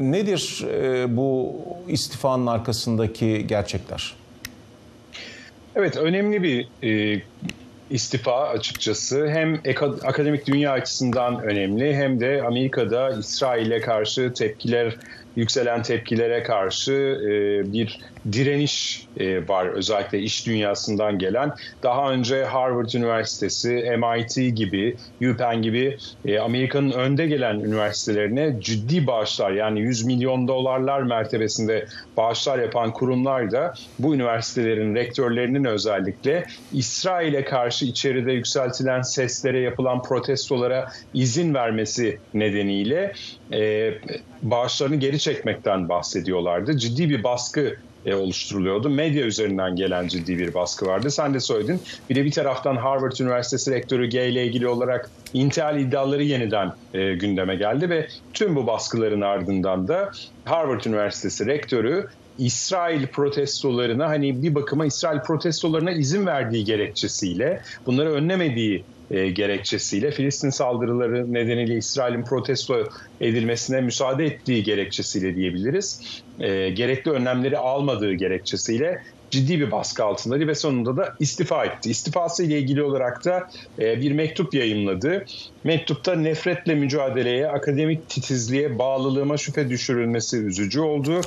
nedir 0.00 0.66
e, 0.72 1.16
bu 1.16 1.54
istifanın 1.88 2.46
arkasındaki 2.46 3.46
gerçekler? 3.46 4.14
Evet 5.76 5.96
önemli 5.96 6.42
bir 6.42 6.68
istifa 7.90 8.48
açıkçası 8.48 9.28
hem 9.28 9.60
akademik 10.04 10.46
dünya 10.46 10.72
açısından 10.72 11.42
önemli 11.42 11.96
hem 11.96 12.20
de 12.20 12.42
Amerika'da 12.46 13.10
İsrail'e 13.10 13.80
karşı 13.80 14.32
tepkiler 14.32 14.96
yükselen 15.36 15.82
tepkilere 15.82 16.42
karşı 16.42 16.92
e, 16.92 17.72
bir 17.72 18.00
direniş 18.32 19.06
e, 19.16 19.48
var 19.48 19.66
özellikle 19.66 20.18
iş 20.18 20.46
dünyasından 20.46 21.18
gelen. 21.18 21.52
Daha 21.82 22.12
önce 22.12 22.44
Harvard 22.44 22.90
Üniversitesi, 22.94 23.68
MIT 23.98 24.56
gibi, 24.56 24.96
UPenn 25.30 25.62
gibi 25.62 25.96
e, 26.24 26.38
Amerika'nın 26.38 26.90
önde 26.90 27.26
gelen 27.26 27.60
üniversitelerine 27.60 28.56
ciddi 28.60 29.06
bağışlar 29.06 29.50
yani 29.50 29.80
100 29.80 30.04
milyon 30.04 30.48
dolarlar 30.48 31.02
mertebesinde 31.02 31.86
bağışlar 32.16 32.58
yapan 32.58 32.92
kurumlar 32.92 33.50
da 33.50 33.74
bu 33.98 34.14
üniversitelerin 34.14 34.94
rektörlerinin 34.94 35.64
özellikle 35.64 36.44
İsrail'e 36.72 37.44
karşı 37.44 37.84
içeride 37.84 38.32
yükseltilen 38.32 39.02
seslere 39.02 39.60
yapılan 39.60 40.02
protestolara 40.02 40.88
izin 41.14 41.54
vermesi 41.54 42.18
nedeniyle 42.34 43.12
e, 43.52 43.90
bağışlarını 44.42 44.96
geri 44.96 45.18
çekmekten 45.18 45.88
bahsediyorlardı. 45.88 46.78
Ciddi 46.78 47.10
bir 47.10 47.24
baskı 47.24 47.76
e, 48.06 48.14
oluşturuluyordu. 48.14 48.90
Medya 48.90 49.24
üzerinden 49.24 49.76
gelen 49.76 50.08
ciddi 50.08 50.38
bir 50.38 50.54
baskı 50.54 50.86
vardı. 50.86 51.10
Sen 51.10 51.34
de 51.34 51.40
söyledin. 51.40 51.80
Bir 52.10 52.14
de 52.14 52.24
bir 52.24 52.30
taraftan 52.30 52.76
Harvard 52.76 53.18
Üniversitesi 53.20 53.70
rektörü 53.70 54.10
Gay 54.10 54.32
ile 54.32 54.46
ilgili 54.46 54.68
olarak 54.68 55.10
intihal 55.32 55.80
iddiaları 55.80 56.22
yeniden 56.22 56.72
e, 56.94 57.14
gündeme 57.14 57.56
geldi 57.56 57.90
ve 57.90 58.08
tüm 58.32 58.56
bu 58.56 58.66
baskıların 58.66 59.20
ardından 59.20 59.88
da 59.88 60.10
Harvard 60.44 60.84
Üniversitesi 60.84 61.46
rektörü 61.46 62.06
İsrail 62.38 63.06
protestolarına 63.06 64.08
hani 64.08 64.42
bir 64.42 64.54
bakıma 64.54 64.86
İsrail 64.86 65.20
protestolarına 65.20 65.90
izin 65.90 66.26
verdiği 66.26 66.64
gerekçesiyle 66.64 67.62
bunları 67.86 68.12
önlemediği 68.12 68.84
e, 69.10 69.30
gerekçesiyle 69.30 70.10
Filistin 70.10 70.50
saldırıları 70.50 71.32
nedeniyle 71.32 71.76
İsrail'in 71.76 72.24
protesto 72.24 72.84
edilmesine 73.20 73.80
müsaade 73.80 74.24
ettiği 74.24 74.62
gerekçesiyle 74.62 75.36
diyebiliriz. 75.36 76.22
E, 76.40 76.70
gerekli 76.70 77.10
önlemleri 77.10 77.58
almadığı 77.58 78.12
gerekçesiyle 78.12 79.02
ciddi 79.34 79.60
bir 79.60 79.70
baskı 79.70 80.04
altındaydı 80.04 80.46
ve 80.46 80.54
sonunda 80.54 80.96
da 80.96 81.14
istifa 81.20 81.64
etti. 81.64 81.90
İstifası 81.90 82.44
ile 82.44 82.58
ilgili 82.58 82.82
olarak 82.82 83.24
da 83.24 83.48
e, 83.78 84.00
bir 84.00 84.12
mektup 84.12 84.54
yayınladı. 84.54 85.24
Mektupta 85.64 86.14
nefretle 86.14 86.74
mücadeleye, 86.74 87.48
akademik 87.48 88.08
titizliğe, 88.08 88.78
bağlılığıma 88.78 89.36
şüphe 89.36 89.68
düşürülmesi 89.68 90.36
üzücü 90.36 90.80
oldu. 90.80 91.20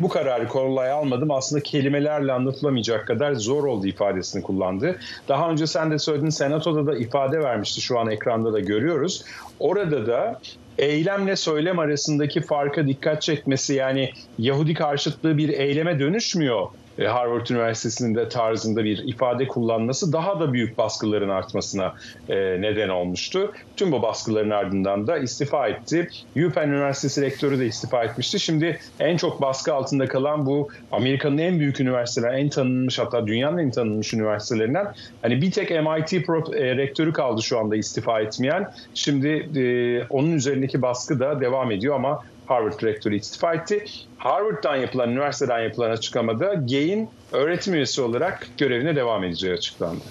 Bu 0.00 0.08
kararı 0.08 0.48
kolay 0.48 0.90
almadım. 0.90 1.30
Aslında 1.30 1.62
kelimelerle 1.62 2.32
anlatılamayacak 2.32 3.06
kadar 3.06 3.34
zor 3.34 3.64
oldu 3.64 3.86
ifadesini 3.86 4.42
kullandı. 4.42 4.98
Daha 5.28 5.50
önce 5.50 5.66
sen 5.66 5.90
de 5.90 5.98
söyledin 5.98 6.30
senatoda 6.30 6.86
da 6.86 6.98
ifade 6.98 7.40
vermişti 7.40 7.80
şu 7.80 7.98
an 7.98 8.10
ekranda 8.10 8.52
da 8.52 8.60
görüyoruz. 8.60 9.24
Orada 9.60 10.06
da 10.06 10.40
eylemle 10.78 11.36
söylem 11.36 11.78
arasındaki 11.78 12.40
farka 12.40 12.86
dikkat 12.86 13.22
çekmesi 13.22 13.74
yani 13.74 14.10
Yahudi 14.38 14.74
karşıtlığı 14.74 15.38
bir 15.38 15.48
eyleme 15.48 15.98
dönüşmüyor 15.98 16.66
Harvard 16.98 17.46
Üniversitesi'nin 17.46 18.14
de 18.14 18.28
tarzında 18.28 18.84
bir 18.84 18.98
ifade 18.98 19.48
kullanması 19.48 20.12
daha 20.12 20.40
da 20.40 20.52
büyük 20.52 20.78
baskıların 20.78 21.28
artmasına 21.28 21.94
e, 22.28 22.36
neden 22.36 22.88
olmuştu. 22.88 23.52
Tüm 23.76 23.92
bu 23.92 24.02
baskıların 24.02 24.50
ardından 24.50 25.06
da 25.06 25.18
istifa 25.18 25.68
etti. 25.68 26.08
UPenn 26.36 26.68
Üniversitesi 26.68 27.22
rektörü 27.22 27.58
de 27.58 27.66
istifa 27.66 28.04
etmişti. 28.04 28.40
Şimdi 28.40 28.78
en 29.00 29.16
çok 29.16 29.40
baskı 29.40 29.74
altında 29.74 30.08
kalan 30.08 30.46
bu 30.46 30.68
Amerika'nın 30.92 31.38
en 31.38 31.60
büyük 31.60 31.80
üniversiteler, 31.80 32.34
en 32.34 32.48
tanınmış 32.48 32.98
hatta 32.98 33.26
dünyanın 33.26 33.58
en 33.58 33.70
tanınmış 33.70 34.14
üniversitelerinden 34.14 34.94
hani 35.22 35.42
bir 35.42 35.50
tek 35.50 35.70
MIT 35.70 36.12
e, 36.12 36.76
rektörü 36.76 37.12
kaldı 37.12 37.42
şu 37.42 37.58
anda 37.58 37.76
istifa 37.76 38.20
etmeyen. 38.20 38.70
Şimdi 38.94 39.28
e, 39.28 39.64
onun 40.10 40.32
üzerindeki 40.32 40.82
baskı 40.82 41.20
da 41.20 41.40
devam 41.40 41.70
ediyor 41.70 41.94
ama 41.94 42.22
Harvard 42.46 42.82
rektörü 42.82 43.16
istifa 43.16 43.54
etti. 43.54 43.84
Harvard'dan 44.18 44.76
yapılan, 44.76 45.10
üniversiteden 45.10 45.58
yapılan 45.58 45.90
açıklamada 45.90 46.54
Gay'in 46.54 47.08
öğretim 47.32 47.74
üyesi 47.74 48.02
olarak 48.02 48.48
görevine 48.58 48.96
devam 48.96 49.24
edeceği 49.24 49.52
açıklandı. 49.52 50.02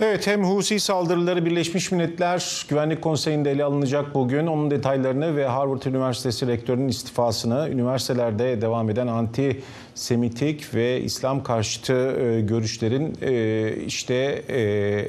Evet 0.00 0.26
hem 0.26 0.44
Husi 0.44 0.80
saldırıları 0.80 1.44
Birleşmiş 1.44 1.92
Milletler 1.92 2.66
Güvenlik 2.68 3.02
Konseyi'nde 3.02 3.50
ele 3.50 3.64
alınacak 3.64 4.14
bugün. 4.14 4.46
Onun 4.46 4.70
detaylarını 4.70 5.36
ve 5.36 5.46
Harvard 5.46 5.82
Üniversitesi 5.82 6.46
rektörünün 6.46 6.88
istifasını, 6.88 7.68
üniversitelerde 7.70 8.60
devam 8.60 8.90
eden 8.90 9.06
anti-Semitik 9.06 10.74
ve 10.74 11.00
İslam 11.00 11.42
karşıtı 11.42 11.92
e, 11.92 12.40
görüşlerin 12.40 13.18
e, 13.22 13.72
işte 13.86 14.14
e, 14.48 15.08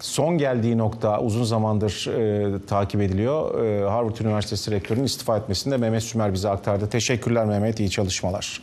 son 0.00 0.38
geldiği 0.38 0.78
nokta 0.78 1.20
uzun 1.20 1.44
zamandır 1.44 2.06
e, 2.06 2.66
takip 2.66 3.00
ediliyor. 3.00 3.64
E, 3.64 3.90
Harvard 3.90 4.16
Üniversitesi 4.16 4.70
rektörünün 4.70 5.04
istifa 5.04 5.36
etmesinde 5.36 5.76
Mehmet 5.76 6.02
Sümer 6.02 6.32
bize 6.32 6.48
aktardı. 6.48 6.88
Teşekkürler 6.88 7.44
Mehmet, 7.44 7.80
iyi 7.80 7.90
çalışmalar. 7.90 8.60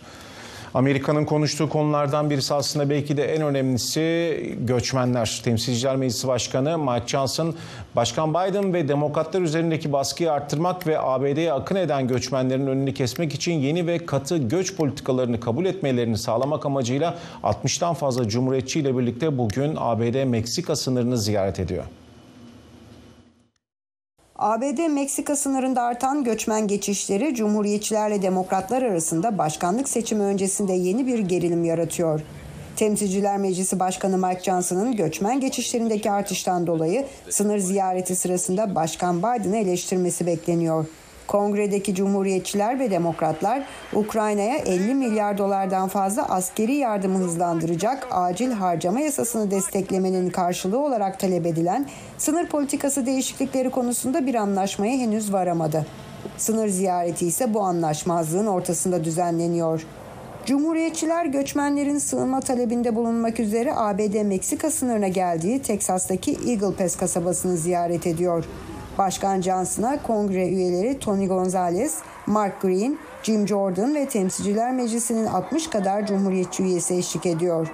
Amerika'nın 0.74 1.26
konuştuğu 1.26 1.70
konulardan 1.70 2.30
birisi 2.30 2.54
aslında 2.54 2.90
belki 2.90 3.18
de 3.18 3.36
en 3.36 3.42
önemlisi 3.42 4.56
göçmenler. 4.60 5.42
Temsilciler 5.44 5.96
Meclisi 5.96 6.28
Başkanı 6.28 6.78
Mike 6.78 7.08
Johnson, 7.08 7.56
Başkan 7.96 8.34
Biden 8.34 8.74
ve 8.74 8.88
demokratlar 8.88 9.42
üzerindeki 9.42 9.94
baskıyı 9.94 10.32
arttırmak 10.32 10.88
ve 10.88 11.00
ABD'ye 11.00 11.54
akın 11.54 11.76
eden 11.76 12.08
göçmenlerin 12.08 12.68
önünü 12.68 12.94
kesmek 12.94 13.34
için 13.34 13.54
yeni 13.54 13.88
ve 13.88 14.06
katı 14.06 14.38
göç 14.38 14.76
politikalarını 14.76 15.40
kabul 15.40 15.66
etmelerini 15.66 16.18
sağlamak 16.18 16.66
amacıyla 16.66 17.18
60'tan 17.44 17.94
fazla 17.94 18.30
cumhuriyetçi 18.30 18.80
ile 18.80 18.98
birlikte 18.98 19.38
bugün 19.38 19.76
ABD-Meksika 19.78 20.76
sınırını 20.76 21.18
ziyaret 21.18 21.60
ediyor. 21.60 21.84
ABD-Meksika 24.44 25.36
sınırında 25.36 25.82
artan 25.82 26.24
göçmen 26.24 26.68
geçişleri 26.68 27.36
Cumhuriyetçilerle 27.36 28.22
demokratlar 28.22 28.82
arasında 28.82 29.38
başkanlık 29.38 29.90
seçimi 29.90 30.24
öncesinde 30.24 30.74
yeni 30.74 31.08
bir 31.08 31.20
gerilim 31.20 31.64
yaratıyor. 31.64 32.22
Temsilciler 32.76 33.38
Meclisi 33.38 33.80
Başkanı 33.80 34.18
Mike 34.18 34.44
Johnson'ın 34.44 34.96
göçmen 34.96 35.40
geçişlerindeki 35.40 36.12
artıştan 36.12 36.68
dolayı 36.68 37.06
sınır 37.30 37.58
ziyareti 37.58 38.16
sırasında 38.16 38.76
Başkan 38.76 39.20
Biden'ı 39.20 39.58
eleştirmesi 39.58 40.26
bekleniyor. 40.26 40.86
Kongredeki 41.34 41.96
Cumhuriyetçiler 41.96 42.80
ve 42.80 42.92
Demokratlar 42.92 43.66
Ukrayna'ya 43.94 44.58
50 44.58 44.96
milyar 44.96 45.38
dolardan 45.38 45.88
fazla 45.88 46.30
askeri 46.30 46.74
yardımı 46.74 47.18
hızlandıracak 47.18 48.08
acil 48.12 48.52
harcama 48.52 49.00
yasasını 49.00 49.52
desteklemenin 49.52 50.30
karşılığı 50.30 50.80
olarak 50.80 51.20
talep 51.20 51.46
edilen 51.46 51.90
sınır 52.18 52.48
politikası 52.48 53.06
değişiklikleri 53.06 53.70
konusunda 53.70 54.26
bir 54.26 54.36
anlaşmaya 54.36 54.98
henüz 54.98 55.34
varamadı. 55.34 55.86
Sınır 56.38 56.68
ziyareti 56.68 57.28
ise 57.28 57.54
bu 57.54 57.62
anlaşmazlığın 57.62 58.48
ortasında 58.48 59.04
düzenleniyor. 59.04 59.86
Cumhuriyetçiler 60.46 61.26
göçmenlerin 61.26 61.98
sığınma 61.98 62.40
talebinde 62.40 62.96
bulunmak 62.96 63.40
üzere 63.40 63.74
ABD-Meksika 63.76 64.72
sınırına 64.72 65.08
geldiği 65.08 65.62
Teksas'taki 65.62 66.38
Eagle 66.48 66.76
Pass 66.76 66.96
kasabasını 66.96 67.58
ziyaret 67.58 68.08
ediyor. 68.08 68.46
Başkan 68.98 69.42
Johnson'a 69.42 70.02
kongre 70.02 70.50
üyeleri 70.50 71.00
Tony 71.00 71.28
Gonzalez, 71.28 71.98
Mark 72.26 72.62
Green, 72.62 72.98
Jim 73.24 73.48
Jordan 73.48 73.96
ve 73.96 74.08
Temsilciler 74.08 74.74
Meclisi'nin 74.74 75.26
60 75.26 75.68
kadar 75.68 76.08
Cumhuriyetçi 76.08 76.64
üyesi 76.64 76.96
eşlik 76.96 77.26
ediyor. 77.26 77.68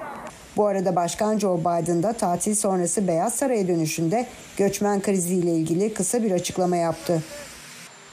Bu 0.58 0.67
arada 0.67 0.95
Başkan 0.95 1.39
Joe 1.39 1.60
Biden 1.60 2.03
da 2.03 2.13
tatil 2.13 2.55
sonrası 2.55 3.08
Beyaz 3.08 3.36
Saray'a 3.36 3.67
dönüşünde 3.67 4.27
göçmen 4.58 5.01
kriziyle 5.01 5.51
ilgili 5.51 5.93
kısa 5.93 6.23
bir 6.23 6.32
açıklama 6.32 6.75
yaptı. 6.75 7.23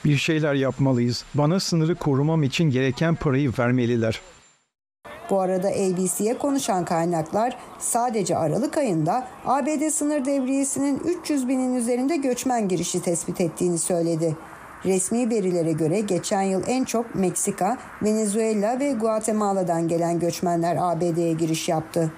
Bir 0.04 0.16
şeyler 0.16 0.54
yapmalıyız. 0.54 1.24
Bana 1.34 1.60
sınırı 1.60 1.94
korumam 1.94 2.42
için 2.42 2.64
gereken 2.64 3.14
parayı 3.14 3.52
vermeliler. 3.58 4.20
Bu 5.30 5.40
arada 5.40 5.68
ABC'ye 5.68 6.38
konuşan 6.38 6.84
kaynaklar 6.84 7.56
sadece 7.78 8.36
Aralık 8.36 8.78
ayında 8.78 9.28
ABD 9.46 9.90
sınır 9.90 10.24
devriyesinin 10.24 11.00
300 11.20 11.48
binin 11.48 11.74
üzerinde 11.74 12.16
göçmen 12.16 12.68
girişi 12.68 13.02
tespit 13.02 13.40
ettiğini 13.40 13.78
söyledi. 13.78 14.36
Resmi 14.84 15.30
verilere 15.30 15.72
göre 15.72 16.00
geçen 16.00 16.42
yıl 16.42 16.62
en 16.66 16.84
çok 16.84 17.14
Meksika, 17.14 17.78
Venezuela 18.02 18.80
ve 18.80 18.92
Guatemala'dan 18.92 19.88
gelen 19.88 20.18
göçmenler 20.18 20.76
ABD'ye 20.80 21.32
giriş 21.32 21.68
yaptı. 21.68 22.12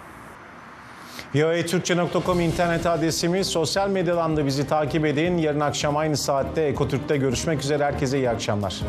Türkçe.com 1.66 2.40
internet 2.40 2.86
adresimiz. 2.86 3.46
Sosyal 3.46 3.90
medyadan 3.90 4.36
da 4.36 4.46
bizi 4.46 4.66
takip 4.66 5.06
edin. 5.06 5.36
Yarın 5.36 5.60
akşam 5.60 5.96
aynı 5.96 6.16
saatte 6.16 6.62
Ekotürk'te 6.62 7.16
görüşmek 7.16 7.60
üzere. 7.60 7.84
Herkese 7.84 8.18
iyi 8.18 8.30
akşamlar. 8.30 8.82